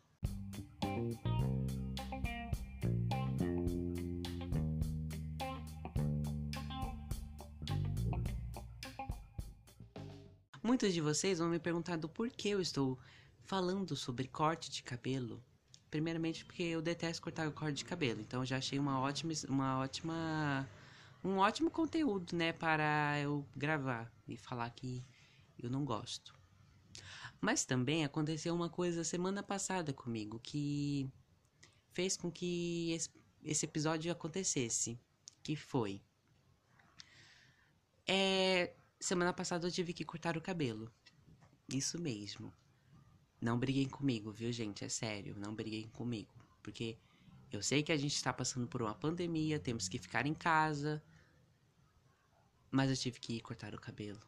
Muitos 10.63 10.93
de 10.93 11.01
vocês 11.01 11.39
vão 11.39 11.49
me 11.49 11.59
perguntar 11.59 11.97
do 11.97 12.07
porquê 12.07 12.49
eu 12.49 12.61
estou 12.61 12.97
falando 13.43 13.95
sobre 13.95 14.27
corte 14.27 14.71
de 14.71 14.81
cabelo. 14.83 15.43
Primeiramente 15.89 16.45
porque 16.45 16.63
eu 16.63 16.81
detesto 16.81 17.21
cortar 17.21 17.47
o 17.47 17.51
corte 17.51 17.77
de 17.77 17.85
cabelo, 17.85 18.21
então 18.21 18.45
já 18.45 18.57
achei 18.57 18.77
uma 18.77 18.99
ótima, 19.01 19.33
uma 19.49 19.79
ótima, 19.79 20.69
um 21.23 21.37
ótimo 21.37 21.71
conteúdo, 21.71 22.35
né, 22.35 22.53
para 22.53 23.19
eu 23.19 23.43
gravar 23.55 24.09
e 24.27 24.37
falar 24.37 24.69
que 24.69 25.03
eu 25.57 25.69
não 25.69 25.83
gosto. 25.83 26.38
Mas 27.41 27.63
também 27.65 28.03
aconteceu 28.03 28.53
uma 28.53 28.69
coisa 28.69 29.03
semana 29.03 29.41
passada 29.41 29.93
comigo 29.93 30.39
que 30.39 31.09
fez 31.93 32.17
com 32.17 32.31
que 32.31 32.97
esse 33.43 33.65
episódio 33.65 34.11
acontecesse. 34.11 34.99
Que 35.41 35.55
foi. 35.55 36.01
É, 38.05 38.73
semana 38.99 39.31
passada 39.31 39.67
eu 39.67 39.71
tive 39.71 39.93
que 39.93 40.03
cortar 40.03 40.35
o 40.35 40.41
cabelo. 40.41 40.91
Isso 41.73 42.01
mesmo. 42.01 42.53
Não 43.41 43.57
briguem 43.57 43.87
comigo, 43.87 44.31
viu, 44.31 44.51
gente? 44.51 44.83
É 44.83 44.89
sério, 44.89 45.35
não 45.37 45.55
briguem 45.55 45.87
comigo. 45.89 46.33
Porque 46.61 46.97
eu 47.51 47.63
sei 47.63 47.81
que 47.81 47.91
a 47.91 47.97
gente 47.97 48.15
está 48.15 48.33
passando 48.33 48.67
por 48.67 48.81
uma 48.81 48.93
pandemia, 48.93 49.59
temos 49.59 49.87
que 49.87 49.97
ficar 49.97 50.25
em 50.25 50.33
casa. 50.33 51.01
Mas 52.69 52.89
eu 52.89 52.97
tive 52.97 53.19
que 53.19 53.37
ir 53.37 53.41
cortar 53.41 53.73
o 53.73 53.79
cabelo. 53.79 54.19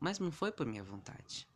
Mas 0.00 0.18
não 0.18 0.32
foi 0.32 0.50
por 0.50 0.66
minha 0.66 0.82
vontade. 0.82 1.46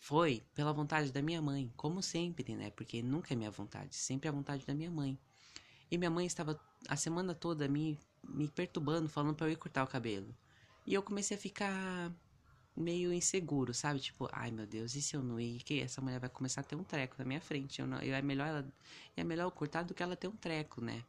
Foi 0.00 0.42
pela 0.54 0.72
vontade 0.72 1.12
da 1.12 1.20
minha 1.20 1.42
mãe, 1.42 1.70
como 1.76 2.02
sempre, 2.02 2.56
né? 2.56 2.70
Porque 2.70 3.02
nunca 3.02 3.34
é 3.34 3.36
minha 3.36 3.50
vontade, 3.50 3.94
sempre 3.94 4.28
é 4.28 4.30
a 4.30 4.34
vontade 4.34 4.66
da 4.66 4.74
minha 4.74 4.90
mãe. 4.90 5.16
E 5.90 5.98
minha 5.98 6.10
mãe 6.10 6.26
estava 6.26 6.58
a 6.88 6.96
semana 6.96 7.34
toda 7.34 7.68
me, 7.68 7.98
me 8.26 8.48
perturbando, 8.48 9.10
falando 9.10 9.34
para 9.34 9.46
eu 9.46 9.52
ir 9.52 9.56
cortar 9.56 9.84
o 9.84 9.86
cabelo. 9.86 10.34
E 10.86 10.94
eu 10.94 11.02
comecei 11.02 11.36
a 11.36 11.40
ficar 11.40 12.10
meio 12.74 13.12
inseguro, 13.12 13.74
sabe? 13.74 14.00
Tipo, 14.00 14.26
ai 14.32 14.50
meu 14.50 14.66
Deus, 14.66 14.94
e 14.94 15.02
se 15.02 15.14
eu 15.14 15.22
não 15.22 15.38
ir? 15.38 15.62
Que 15.62 15.80
essa 15.80 16.00
mulher 16.00 16.18
vai 16.18 16.30
começar 16.30 16.62
a 16.62 16.64
ter 16.64 16.76
um 16.76 16.82
treco 16.82 17.16
na 17.18 17.24
minha 17.24 17.40
frente. 17.40 17.80
Eu 17.80 17.86
não, 17.86 18.00
eu, 18.00 18.14
é 18.14 18.22
melhor 18.22 18.48
ela, 18.48 18.72
é 19.14 19.22
melhor 19.22 19.44
eu 19.44 19.50
cortar 19.50 19.82
do 19.82 19.92
que 19.92 20.02
ela 20.02 20.16
ter 20.16 20.28
um 20.28 20.36
treco, 20.36 20.80
né? 20.80 21.04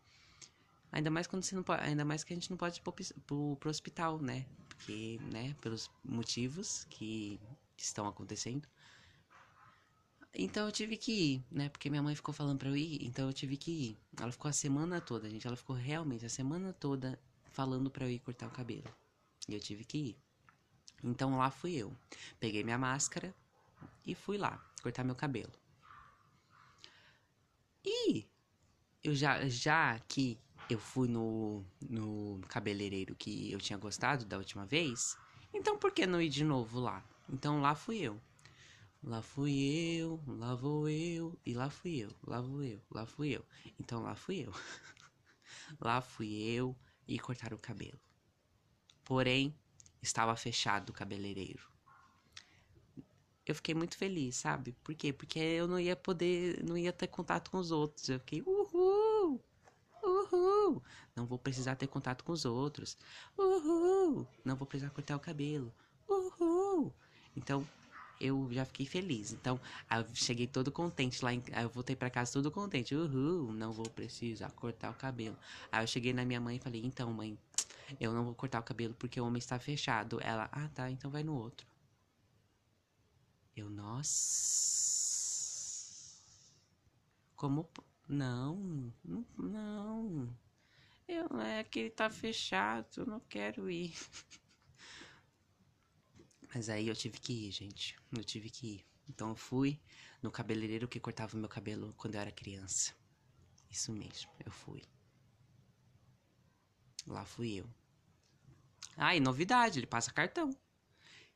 Ainda 0.91 1.09
mais 1.09 1.27
quando 1.27 1.43
você 1.43 1.55
não 1.55 1.63
pode, 1.63 1.81
ainda 1.81 2.03
mais 2.03 2.25
que 2.25 2.33
a 2.33 2.35
gente 2.35 2.49
não 2.49 2.57
pode 2.57 2.79
ir 2.79 2.81
pro, 2.81 2.93
pro, 3.25 3.55
pro 3.55 3.69
hospital, 3.69 4.19
né? 4.19 4.45
Porque, 4.67 5.17
né, 5.31 5.55
pelos 5.61 5.89
motivos 6.03 6.85
que 6.89 7.39
estão 7.77 8.05
acontecendo. 8.05 8.67
Então 10.33 10.65
eu 10.65 10.71
tive 10.71 10.95
que 10.95 11.11
ir, 11.11 11.43
né? 11.51 11.69
Porque 11.69 11.89
minha 11.89 12.01
mãe 12.01 12.15
ficou 12.15 12.33
falando 12.33 12.57
pra 12.57 12.69
eu 12.69 12.77
ir, 12.77 13.05
então 13.05 13.27
eu 13.27 13.33
tive 13.33 13.57
que 13.57 13.71
ir. 13.71 13.97
Ela 14.17 14.31
ficou 14.31 14.49
a 14.49 14.53
semana 14.53 15.01
toda, 15.01 15.29
gente. 15.29 15.45
Ela 15.45 15.57
ficou 15.57 15.75
realmente 15.75 16.25
a 16.25 16.29
semana 16.29 16.71
toda 16.73 17.19
falando 17.51 17.91
pra 17.91 18.05
eu 18.05 18.11
ir 18.11 18.19
cortar 18.19 18.47
o 18.47 18.51
cabelo. 18.51 18.87
E 19.47 19.53
eu 19.53 19.59
tive 19.59 19.83
que 19.83 19.97
ir. 19.97 20.17
Então 21.03 21.37
lá 21.37 21.51
fui 21.51 21.75
eu. 21.75 21.93
Peguei 22.39 22.63
minha 22.63 22.77
máscara 22.77 23.35
e 24.05 24.15
fui 24.15 24.37
lá 24.37 24.63
cortar 24.81 25.03
meu 25.03 25.15
cabelo. 25.15 25.51
E 27.83 28.25
eu 29.03 29.13
já, 29.13 29.47
já 29.49 29.99
que 30.07 30.39
eu 30.69 30.79
fui 30.79 31.07
no, 31.07 31.65
no 31.81 32.39
cabeleireiro 32.47 33.15
que 33.15 33.51
eu 33.51 33.59
tinha 33.59 33.77
gostado 33.77 34.25
da 34.25 34.37
última 34.37 34.65
vez, 34.65 35.17
então 35.53 35.77
por 35.77 35.91
que 35.91 36.05
não 36.05 36.21
ir 36.21 36.29
de 36.29 36.43
novo 36.43 36.79
lá? 36.79 37.03
Então 37.27 37.59
lá 37.59 37.75
fui 37.75 37.97
eu. 37.97 38.19
Lá 39.03 39.21
fui 39.21 39.51
eu, 39.97 40.21
lá 40.27 40.53
vou 40.53 40.87
eu, 40.87 41.35
e 41.43 41.55
lá 41.55 41.71
fui 41.71 42.03
eu, 42.03 42.11
lá 42.23 42.39
vou 42.39 42.63
eu, 42.63 42.79
lá 42.91 43.03
fui 43.05 43.29
eu. 43.29 43.43
Então 43.79 44.03
lá 44.03 44.13
fui 44.13 44.45
eu. 44.45 44.53
lá 45.81 46.01
fui 46.01 46.31
eu 46.31 46.75
e 47.07 47.17
cortar 47.17 47.51
o 47.51 47.57
cabelo. 47.57 47.99
Porém, 49.03 49.55
estava 50.03 50.35
fechado 50.35 50.91
o 50.91 50.93
cabeleireiro. 50.93 51.67
Eu 53.43 53.55
fiquei 53.55 53.73
muito 53.73 53.97
feliz, 53.97 54.35
sabe? 54.35 54.73
Por 54.83 54.93
quê? 54.93 55.11
Porque 55.11 55.39
eu 55.39 55.67
não 55.67 55.79
ia 55.79 55.95
poder, 55.95 56.63
não 56.63 56.77
ia 56.77 56.93
ter 56.93 57.07
contato 57.07 57.49
com 57.49 57.57
os 57.57 57.71
outros. 57.71 58.07
Eu 58.07 58.19
fiquei, 58.19 58.43
uhul! 58.43 59.43
Uhul! 60.03 60.83
Não 61.15 61.25
vou 61.25 61.39
precisar 61.39 61.75
ter 61.75 61.87
contato 61.87 62.23
com 62.23 62.31
os 62.31 62.45
outros. 62.45 62.97
Uhul! 63.35 64.27
Não 64.45 64.55
vou 64.55 64.67
precisar 64.67 64.91
cortar 64.91 65.15
o 65.15 65.19
cabelo. 65.19 65.73
Uhul! 66.07 66.93
Então, 67.35 67.67
eu 68.21 68.47
já 68.51 68.65
fiquei 68.65 68.85
feliz. 68.85 69.31
Então, 69.33 69.59
eu 69.89 70.05
cheguei 70.13 70.47
todo 70.47 70.71
contente 70.71 71.23
lá, 71.23 71.33
em, 71.33 71.43
eu 71.61 71.69
voltei 71.69 71.95
para 71.95 72.09
casa 72.09 72.33
todo 72.33 72.51
contente. 72.51 72.95
Uhul, 72.95 73.51
não 73.53 73.71
vou 73.71 73.89
precisar 73.89 74.51
cortar 74.51 74.91
o 74.91 74.93
cabelo. 74.95 75.37
Aí 75.71 75.83
eu 75.83 75.87
cheguei 75.87 76.13
na 76.13 76.25
minha 76.25 76.39
mãe 76.39 76.57
e 76.57 76.59
falei: 76.59 76.81
"Então, 76.85 77.11
mãe, 77.13 77.37
eu 77.99 78.13
não 78.13 78.23
vou 78.25 78.35
cortar 78.35 78.59
o 78.59 78.63
cabelo 78.63 78.93
porque 78.95 79.19
o 79.19 79.25
homem 79.25 79.39
está 79.39 79.59
fechado". 79.59 80.19
Ela: 80.21 80.49
"Ah, 80.51 80.69
tá, 80.73 80.89
então 80.91 81.09
vai 81.11 81.23
no 81.23 81.35
outro". 81.35 81.67
Eu, 83.55 83.69
nossa. 83.69 84.61
Como 87.35 87.67
não, 88.07 88.93
não. 89.37 90.29
Eu 91.07 91.41
é 91.41 91.63
que 91.63 91.79
ele 91.79 91.89
tá 91.89 92.09
fechado, 92.09 92.87
eu 92.97 93.05
não 93.05 93.19
quero 93.21 93.69
ir. 93.69 93.93
Mas 96.53 96.69
aí 96.69 96.87
eu 96.87 96.95
tive 96.95 97.19
que 97.19 97.47
ir, 97.47 97.51
gente. 97.51 97.97
Eu 98.15 98.23
tive 98.23 98.49
que 98.49 98.67
ir. 98.67 98.85
Então 99.09 99.29
eu 99.29 99.35
fui 99.35 99.79
no 100.21 100.31
cabeleireiro 100.31 100.87
que 100.87 100.99
cortava 100.99 101.37
meu 101.37 101.49
cabelo 101.49 101.93
quando 101.97 102.15
eu 102.15 102.21
era 102.21 102.31
criança. 102.31 102.93
Isso 103.69 103.91
mesmo, 103.91 104.29
eu 104.45 104.51
fui. 104.51 104.83
Lá 107.07 107.25
fui 107.25 107.53
eu. 107.53 107.69
Ah, 108.97 109.15
e 109.15 109.19
novidade, 109.19 109.79
ele 109.79 109.87
passa 109.87 110.11
cartão. 110.11 110.55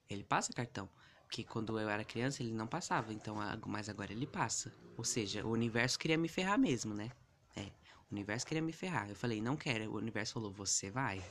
Ele 0.10 0.24
passa 0.24 0.54
cartão. 0.54 0.90
Porque 1.24 1.44
quando 1.44 1.80
eu 1.80 1.90
era 1.90 2.04
criança 2.04 2.44
ele 2.44 2.54
não 2.54 2.68
passava, 2.68 3.14
então 3.14 3.38
mas 3.66 3.90
agora 3.90 4.12
ele 4.12 4.28
passa. 4.28 4.72
Ou 4.98 5.04
seja, 5.04 5.46
o 5.46 5.50
universo 5.52 5.98
queria 5.98 6.18
me 6.18 6.28
ferrar 6.28 6.60
mesmo, 6.60 6.94
né? 6.94 7.12
É, 7.56 7.72
o 8.10 8.14
universo 8.14 8.46
queria 8.46 8.62
me 8.62 8.72
ferrar. 8.72 9.10
Eu 9.10 9.16
falei, 9.16 9.42
não 9.42 9.56
quero. 9.58 9.92
O 9.92 9.96
universo 9.96 10.34
falou, 10.34 10.52
você 10.52 10.92
vai. 10.92 11.24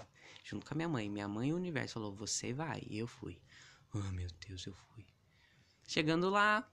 Junto 0.42 0.66
com 0.66 0.74
a 0.74 0.76
minha 0.76 0.88
mãe. 0.88 1.08
Minha 1.08 1.28
mãe 1.28 1.50
e 1.50 1.52
o 1.52 1.56
universo 1.56 1.94
falou, 1.94 2.12
você 2.12 2.52
vai. 2.52 2.82
E 2.88 2.98
eu 2.98 3.06
fui. 3.06 3.40
Oh, 3.94 4.12
meu 4.12 4.28
Deus, 4.48 4.66
eu 4.66 4.74
fui. 4.74 5.06
Chegando 5.86 6.28
lá, 6.28 6.68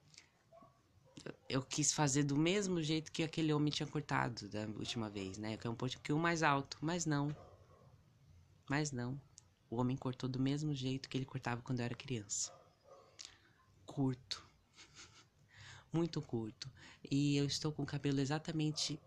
eu 1.47 1.61
quis 1.61 1.93
fazer 1.93 2.23
do 2.23 2.35
mesmo 2.35 2.81
jeito 2.81 3.11
que 3.11 3.21
aquele 3.21 3.53
homem 3.53 3.71
tinha 3.71 3.85
cortado 3.85 4.49
da 4.49 4.61
última 4.61 5.07
vez, 5.09 5.37
né? 5.37 5.55
Que 5.55 5.67
é 5.67 5.69
um 5.69 5.75
pouquinho 5.75 6.17
mais 6.17 6.41
alto, 6.41 6.77
mas 6.81 7.05
não. 7.05 7.35
Mas 8.67 8.91
não. 8.91 9.21
O 9.69 9.75
homem 9.77 9.95
cortou 9.95 10.27
do 10.27 10.39
mesmo 10.39 10.73
jeito 10.73 11.07
que 11.07 11.17
ele 11.17 11.25
cortava 11.25 11.61
quando 11.61 11.79
eu 11.79 11.85
era 11.85 11.93
criança. 11.93 12.51
Curto. 13.85 14.43
Muito 15.93 16.21
curto. 16.21 16.71
E 17.09 17.37
eu 17.37 17.45
estou 17.45 17.71
com 17.71 17.83
o 17.83 17.85
cabelo 17.85 18.19
exatamente 18.19 18.99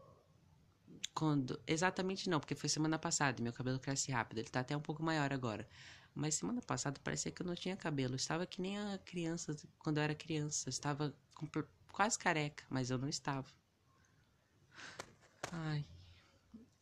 quando. 1.13 1.61
Exatamente 1.67 2.31
não, 2.31 2.39
porque 2.39 2.55
foi 2.55 2.69
semana 2.69 2.99
passada 2.99 3.43
meu 3.43 3.53
cabelo 3.53 3.81
cresce 3.81 4.13
rápido. 4.13 4.39
Ele 4.39 4.49
tá 4.49 4.61
até 4.61 4.77
um 4.77 4.81
pouco 4.81 5.03
maior 5.03 5.33
agora. 5.33 5.69
Mas 6.15 6.37
semana 6.37 6.63
passada 6.63 7.01
parecia 7.03 7.33
que 7.33 7.43
eu 7.43 7.47
não 7.47 7.55
tinha 7.55 7.77
cabelo. 7.77 8.15
Estava 8.15 8.47
que 8.47 8.61
nem 8.61 8.79
a 8.79 8.99
criança 8.99 9.57
quando 9.79 9.99
eu 9.99 10.05
era 10.05 10.15
criança. 10.15 10.69
Estava 10.69 11.15
com 11.35 11.49
quase 11.93 12.19
careca, 12.19 12.65
mas 12.71 12.91
eu 12.91 12.99
não 12.99 13.09
estava. 13.09 13.49
Ai. 15.51 15.85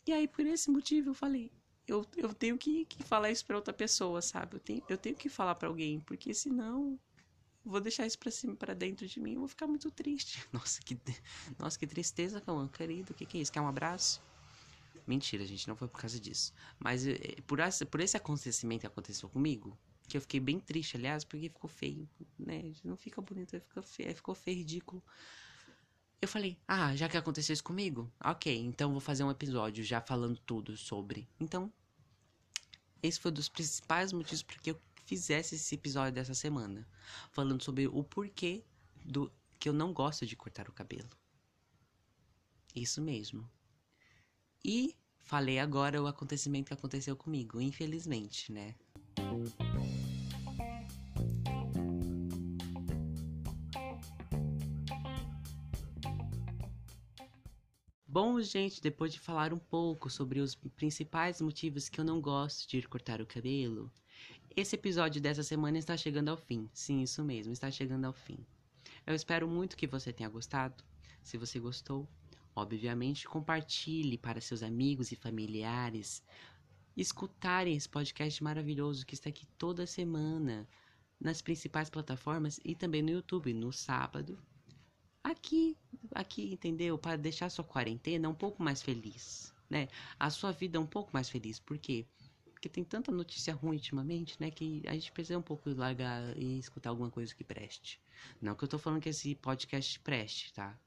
E 0.05 0.11
aí, 0.11 0.27
por 0.27 0.45
esse 0.45 0.69
motivo, 0.69 1.09
eu 1.09 1.13
falei: 1.13 1.51
eu, 1.87 2.05
eu 2.15 2.33
tenho 2.33 2.57
que, 2.57 2.85
que 2.85 3.03
falar 3.03 3.31
isso 3.31 3.45
pra 3.45 3.55
outra 3.55 3.73
pessoa, 3.73 4.21
sabe? 4.21 4.55
Eu 4.55 4.59
tenho, 4.59 4.83
eu 4.89 4.97
tenho 4.97 5.15
que 5.15 5.29
falar 5.29 5.55
para 5.55 5.67
alguém, 5.67 5.99
porque 6.01 6.33
senão 6.33 6.99
vou 7.65 7.79
deixar 7.79 8.05
isso 8.05 8.19
pra 8.19 8.31
cima, 8.31 8.55
dentro 8.77 9.07
de 9.07 9.19
mim, 9.19 9.33
eu 9.33 9.39
vou 9.39 9.47
ficar 9.47 9.67
muito 9.67 9.89
triste. 9.89 10.45
Nossa, 10.51 10.81
que, 10.81 10.97
nossa, 11.57 11.79
que 11.79 11.87
tristeza, 11.87 12.41
Cauã, 12.41 12.67
querido. 12.67 13.13
O 13.13 13.15
que, 13.15 13.25
que 13.25 13.37
é 13.37 13.41
isso? 13.41 13.51
Quer 13.51 13.61
um 13.61 13.67
abraço? 13.67 14.21
Mentira, 15.05 15.45
gente, 15.45 15.67
não 15.67 15.75
foi 15.75 15.87
por 15.87 15.99
causa 15.99 16.19
disso. 16.19 16.53
Mas 16.79 17.05
eh, 17.05 17.17
por, 17.45 17.59
esse, 17.59 17.85
por 17.85 17.99
esse 17.99 18.15
acontecimento 18.15 18.81
que 18.81 18.87
aconteceu 18.87 19.29
comigo, 19.29 19.77
que 20.07 20.17
eu 20.17 20.21
fiquei 20.21 20.39
bem 20.39 20.59
triste, 20.59 20.95
aliás, 20.95 21.23
porque 21.23 21.49
ficou 21.49 21.69
feio, 21.69 22.09
né? 22.37 22.73
Não 22.83 22.95
fica 22.95 23.21
bonito, 23.21 23.59
fica 23.59 23.81
feio, 23.81 24.15
ficou 24.15 24.35
feio, 24.35 24.57
ridículo. 24.57 25.03
Eu 26.21 26.27
falei, 26.27 26.57
ah, 26.67 26.95
já 26.95 27.09
que 27.09 27.17
aconteceu 27.17 27.53
isso 27.53 27.63
comigo, 27.63 28.11
ok, 28.23 28.57
então 28.57 28.91
vou 28.91 29.01
fazer 29.01 29.23
um 29.25 29.31
episódio 29.31 29.83
já 29.83 29.99
falando 29.99 30.39
tudo 30.45 30.77
sobre. 30.77 31.27
Então, 31.39 31.71
esse 33.01 33.19
foi 33.19 33.31
um 33.31 33.33
dos 33.33 33.49
principais 33.49 34.13
motivos 34.13 34.41
para 34.41 34.57
que 34.57 34.71
eu 34.71 34.81
fizesse 35.05 35.55
esse 35.55 35.75
episódio 35.75 36.13
dessa 36.13 36.33
semana, 36.33 36.87
falando 37.31 37.61
sobre 37.61 37.87
o 37.87 38.03
porquê 38.03 38.63
do 39.03 39.29
que 39.59 39.67
eu 39.67 39.73
não 39.73 39.93
gosto 39.93 40.25
de 40.25 40.35
cortar 40.35 40.69
o 40.69 40.73
cabelo. 40.73 41.09
Isso 42.73 43.01
mesmo. 43.01 43.49
E 44.65 44.95
falei 45.17 45.59
agora 45.59 46.01
o 46.01 46.07
acontecimento 46.07 46.67
que 46.67 46.73
aconteceu 46.73 47.17
comigo, 47.17 47.59
infelizmente, 47.59 48.51
né? 48.51 48.73
Bom, 58.07 58.39
gente, 58.41 58.81
depois 58.81 59.11
de 59.11 59.19
falar 59.19 59.51
um 59.51 59.57
pouco 59.57 60.09
sobre 60.09 60.39
os 60.39 60.55
principais 60.55 61.41
motivos 61.41 61.89
que 61.89 61.99
eu 61.99 62.05
não 62.05 62.21
gosto 62.21 62.69
de 62.69 62.77
ir 62.77 62.87
cortar 62.87 63.19
o 63.19 63.25
cabelo, 63.25 63.91
esse 64.55 64.75
episódio 64.75 65.19
dessa 65.19 65.43
semana 65.43 65.77
está 65.77 65.97
chegando 65.97 66.29
ao 66.29 66.37
fim. 66.37 66.69
Sim, 66.71 67.01
isso 67.01 67.23
mesmo, 67.23 67.51
está 67.51 67.69
chegando 67.69 68.05
ao 68.05 68.13
fim. 68.13 68.37
Eu 69.05 69.13
espero 69.15 69.45
muito 69.47 69.75
que 69.75 69.87
você 69.87 70.13
tenha 70.13 70.29
gostado. 70.29 70.83
Se 71.23 71.37
você 71.37 71.59
gostou, 71.59 72.07
obviamente 72.55 73.27
compartilhe 73.27 74.17
para 74.17 74.41
seus 74.41 74.63
amigos 74.63 75.11
e 75.11 75.15
familiares 75.15 76.23
escutarem 76.95 77.75
esse 77.75 77.89
podcast 77.89 78.43
maravilhoso 78.43 79.05
que 79.05 79.15
está 79.15 79.29
aqui 79.29 79.45
toda 79.57 79.85
semana 79.87 80.67
nas 81.19 81.41
principais 81.41 81.89
plataformas 81.89 82.59
e 82.63 82.75
também 82.75 83.01
no 83.01 83.09
YouTube 83.09 83.53
no 83.53 83.71
sábado. 83.71 84.37
Aqui, 85.23 85.77
aqui, 86.13 86.53
entendeu? 86.53 86.97
Para 86.97 87.17
deixar 87.17 87.49
sua 87.49 87.63
quarentena 87.63 88.29
um 88.29 88.35
pouco 88.35 88.61
mais 88.61 88.81
feliz, 88.81 89.53
né? 89.69 89.87
A 90.19 90.29
sua 90.29 90.51
vida 90.51 90.79
um 90.79 90.85
pouco 90.85 91.11
mais 91.13 91.29
feliz. 91.29 91.59
Por 91.59 91.77
quê? 91.77 92.05
Porque 92.51 92.67
tem 92.67 92.83
tanta 92.83 93.11
notícia 93.11 93.53
ruim 93.53 93.77
ultimamente, 93.77 94.35
né? 94.39 94.51
Que 94.51 94.83
a 94.85 94.93
gente 94.93 95.11
precisa 95.11 95.39
um 95.39 95.41
pouco 95.41 95.69
largar 95.69 96.37
e 96.37 96.59
escutar 96.59 96.89
alguma 96.89 97.09
coisa 97.09 97.33
que 97.33 97.43
preste. 97.43 97.99
Não 98.41 98.53
que 98.53 98.65
eu 98.65 98.67
tô 98.67 98.77
falando 98.77 99.01
que 99.01 99.09
esse 99.09 99.33
podcast 99.35 99.99
preste, 100.01 100.53
tá? 100.53 100.77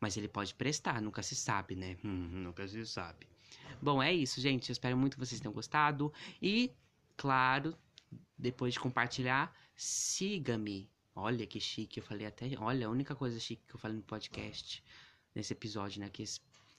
Mas 0.00 0.16
ele 0.16 0.28
pode 0.28 0.54
prestar, 0.54 1.00
nunca 1.00 1.22
se 1.22 1.34
sabe, 1.34 1.74
né? 1.74 1.96
Nunca 2.04 2.68
se 2.68 2.84
sabe. 2.84 3.26
Bom, 3.80 4.02
é 4.02 4.12
isso, 4.12 4.40
gente. 4.40 4.68
Eu 4.68 4.72
espero 4.72 4.96
muito 4.96 5.14
que 5.14 5.26
vocês 5.26 5.40
tenham 5.40 5.52
gostado. 5.52 6.12
E, 6.40 6.70
claro, 7.16 7.76
depois 8.36 8.74
de 8.74 8.80
compartilhar, 8.80 9.54
siga-me. 9.74 10.90
Olha 11.14 11.46
que 11.46 11.58
chique, 11.58 11.98
eu 11.98 12.04
falei 12.04 12.26
até. 12.26 12.50
Olha, 12.58 12.86
a 12.86 12.90
única 12.90 13.14
coisa 13.14 13.40
chique 13.40 13.62
que 13.66 13.74
eu 13.74 13.80
falei 13.80 13.96
no 13.96 14.02
podcast, 14.02 14.84
nesse 15.34 15.54
episódio, 15.54 16.00
né? 16.00 16.10
Que 16.10 16.24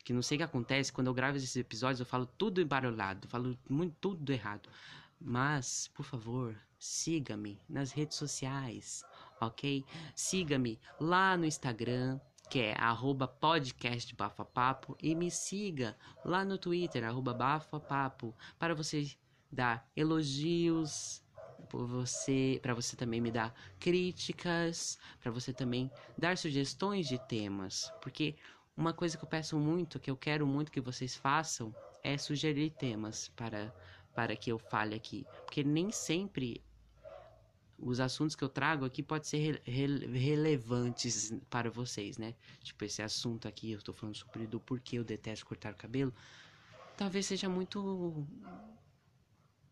que 0.08 0.14
não 0.14 0.22
sei 0.22 0.38
o 0.38 0.40
que 0.40 0.44
acontece, 0.44 0.94
quando 0.94 1.08
eu 1.08 1.14
gravo 1.14 1.36
esses 1.36 1.54
episódios 1.58 2.00
eu 2.00 2.06
falo 2.06 2.26
tudo 2.26 2.62
embaralhado, 2.62 3.28
falo 3.28 3.60
muito 3.70 3.94
tudo 4.00 4.32
errado. 4.32 4.70
Mas, 5.20 5.90
por 5.90 6.06
favor, 6.06 6.58
siga-me 6.80 7.60
nas 7.68 7.92
redes 7.92 8.16
sociais, 8.16 9.04
ok? 9.42 9.84
Siga-me 10.16 10.80
lá 10.98 11.36
no 11.36 11.44
Instagram, 11.44 12.22
que 12.50 12.60
é 12.60 12.74
arroba 12.78 13.28
podcast 13.28 14.16
bafapapo, 14.16 14.96
e 15.02 15.14
me 15.16 15.30
siga 15.30 15.98
lá 16.24 16.46
no 16.46 16.58
Twitter, 16.58 17.04
arroba 17.04 17.34
bafapapo, 17.34 18.36
para 18.58 18.74
você 18.74 19.12
dar 19.52 19.88
elogios, 19.96 21.22
por 21.70 21.86
você, 21.86 22.60
para 22.62 22.74
você 22.74 22.96
também 22.96 23.20
me 23.20 23.32
dar 23.32 23.54
críticas, 23.80 24.98
para 25.22 25.32
você 25.32 25.52
também 25.52 25.92
dar 26.18 26.38
sugestões 26.38 27.08
de 27.08 27.18
temas, 27.18 27.92
porque 28.02 28.36
uma 28.76 28.94
coisa 28.94 29.18
que 29.18 29.24
eu 29.24 29.30
peço 29.30 29.58
muito, 29.58 30.00
que 30.00 30.10
eu 30.10 30.16
quero 30.16 30.46
muito 30.46 30.72
que 30.72 30.80
vocês 30.80 31.16
façam, 31.16 31.74
é 32.04 32.18
sugerir 32.18 32.70
temas 32.70 33.28
para, 33.36 33.74
para 34.14 34.36
que 34.36 34.52
eu 34.52 34.60
fale 34.60 34.94
aqui. 34.94 35.26
Porque 35.46 35.64
nem 35.64 35.92
sempre 35.92 36.62
os 37.78 38.00
assuntos 38.00 38.36
que 38.36 38.44
eu 38.44 38.50
trago 38.50 38.86
aqui 38.86 39.04
podem 39.04 39.24
ser 39.28 39.62
re 39.64 40.08
relevantes 40.08 41.34
para 41.50 41.70
vocês, 41.70 42.18
né? 42.18 42.36
Tipo, 42.64 42.86
esse 42.86 43.02
assunto 43.02 43.48
aqui, 43.48 43.72
eu 43.72 43.82
tô 43.82 43.94
falando 43.94 44.16
sobre 44.16 44.48
do 44.48 44.60
porquê 44.60 44.98
eu 44.98 45.04
detesto 45.04 45.46
cortar 45.46 45.74
o 45.74 45.78
cabelo. 45.78 46.14
Talvez 46.96 47.26
seja 47.28 47.48
muito. 47.48 48.28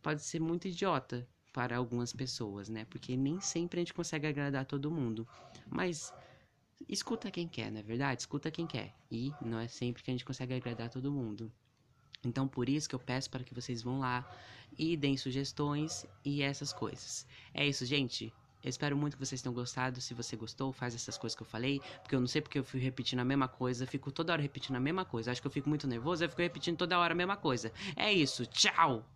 Pode 0.01 0.21
ser 0.21 0.39
muito 0.39 0.67
idiota 0.67 1.27
para 1.51 1.77
algumas 1.77 2.13
pessoas, 2.13 2.69
né? 2.69 2.85
Porque 2.85 3.17
nem 3.17 3.39
sempre 3.39 3.79
a 3.79 3.81
gente 3.81 3.93
consegue 3.93 4.27
agradar 4.27 4.65
todo 4.65 4.91
mundo. 4.91 5.27
Mas 5.69 6.13
escuta 6.87 7.31
quem 7.31 7.47
quer, 7.47 7.71
não 7.71 7.79
é 7.79 7.83
verdade? 7.83 8.21
Escuta 8.21 8.51
quem 8.51 8.67
quer. 8.67 8.93
E 9.09 9.35
não 9.41 9.59
é 9.59 9.67
sempre 9.67 10.03
que 10.03 10.11
a 10.11 10.13
gente 10.13 10.25
consegue 10.25 10.53
agradar 10.53 10.89
todo 10.89 11.11
mundo. 11.11 11.51
Então, 12.25 12.47
por 12.47 12.67
isso 12.67 12.89
que 12.89 12.95
eu 12.95 12.99
peço 12.99 13.29
para 13.29 13.43
que 13.43 13.53
vocês 13.53 13.81
vão 13.81 13.99
lá 13.99 14.29
e 14.77 14.97
deem 14.97 15.15
sugestões 15.15 16.05
e 16.23 16.41
essas 16.41 16.73
coisas. 16.73 17.25
É 17.53 17.65
isso, 17.65 17.85
gente. 17.85 18.33
Eu 18.63 18.69
espero 18.69 18.97
muito 18.97 19.15
que 19.15 19.23
vocês 19.23 19.41
tenham 19.43 19.53
gostado. 19.53 20.01
Se 20.01 20.13
você 20.15 20.35
gostou, 20.35 20.73
faz 20.73 20.95
essas 20.95 21.17
coisas 21.19 21.35
que 21.35 21.43
eu 21.43 21.47
falei. 21.47 21.79
Porque 22.01 22.15
eu 22.15 22.19
não 22.19 22.27
sei 22.27 22.41
porque 22.41 22.57
eu 22.57 22.63
fui 22.63 22.79
repetindo 22.79 23.19
a 23.19 23.25
mesma 23.25 23.47
coisa. 23.47 23.85
Fico 23.85 24.11
toda 24.11 24.33
hora 24.33 24.41
repetindo 24.41 24.75
a 24.75 24.79
mesma 24.79 25.05
coisa. 25.05 25.31
Acho 25.31 25.39
que 25.39 25.45
eu 25.45 25.51
fico 25.51 25.69
muito 25.69 25.87
nervoso. 25.87 26.23
Eu 26.23 26.29
fico 26.29 26.41
repetindo 26.41 26.75
toda 26.75 26.97
hora 26.97 27.13
a 27.13 27.15
mesma 27.15 27.37
coisa. 27.37 27.71
É 27.95 28.11
isso. 28.11 28.43
Tchau! 28.47 29.15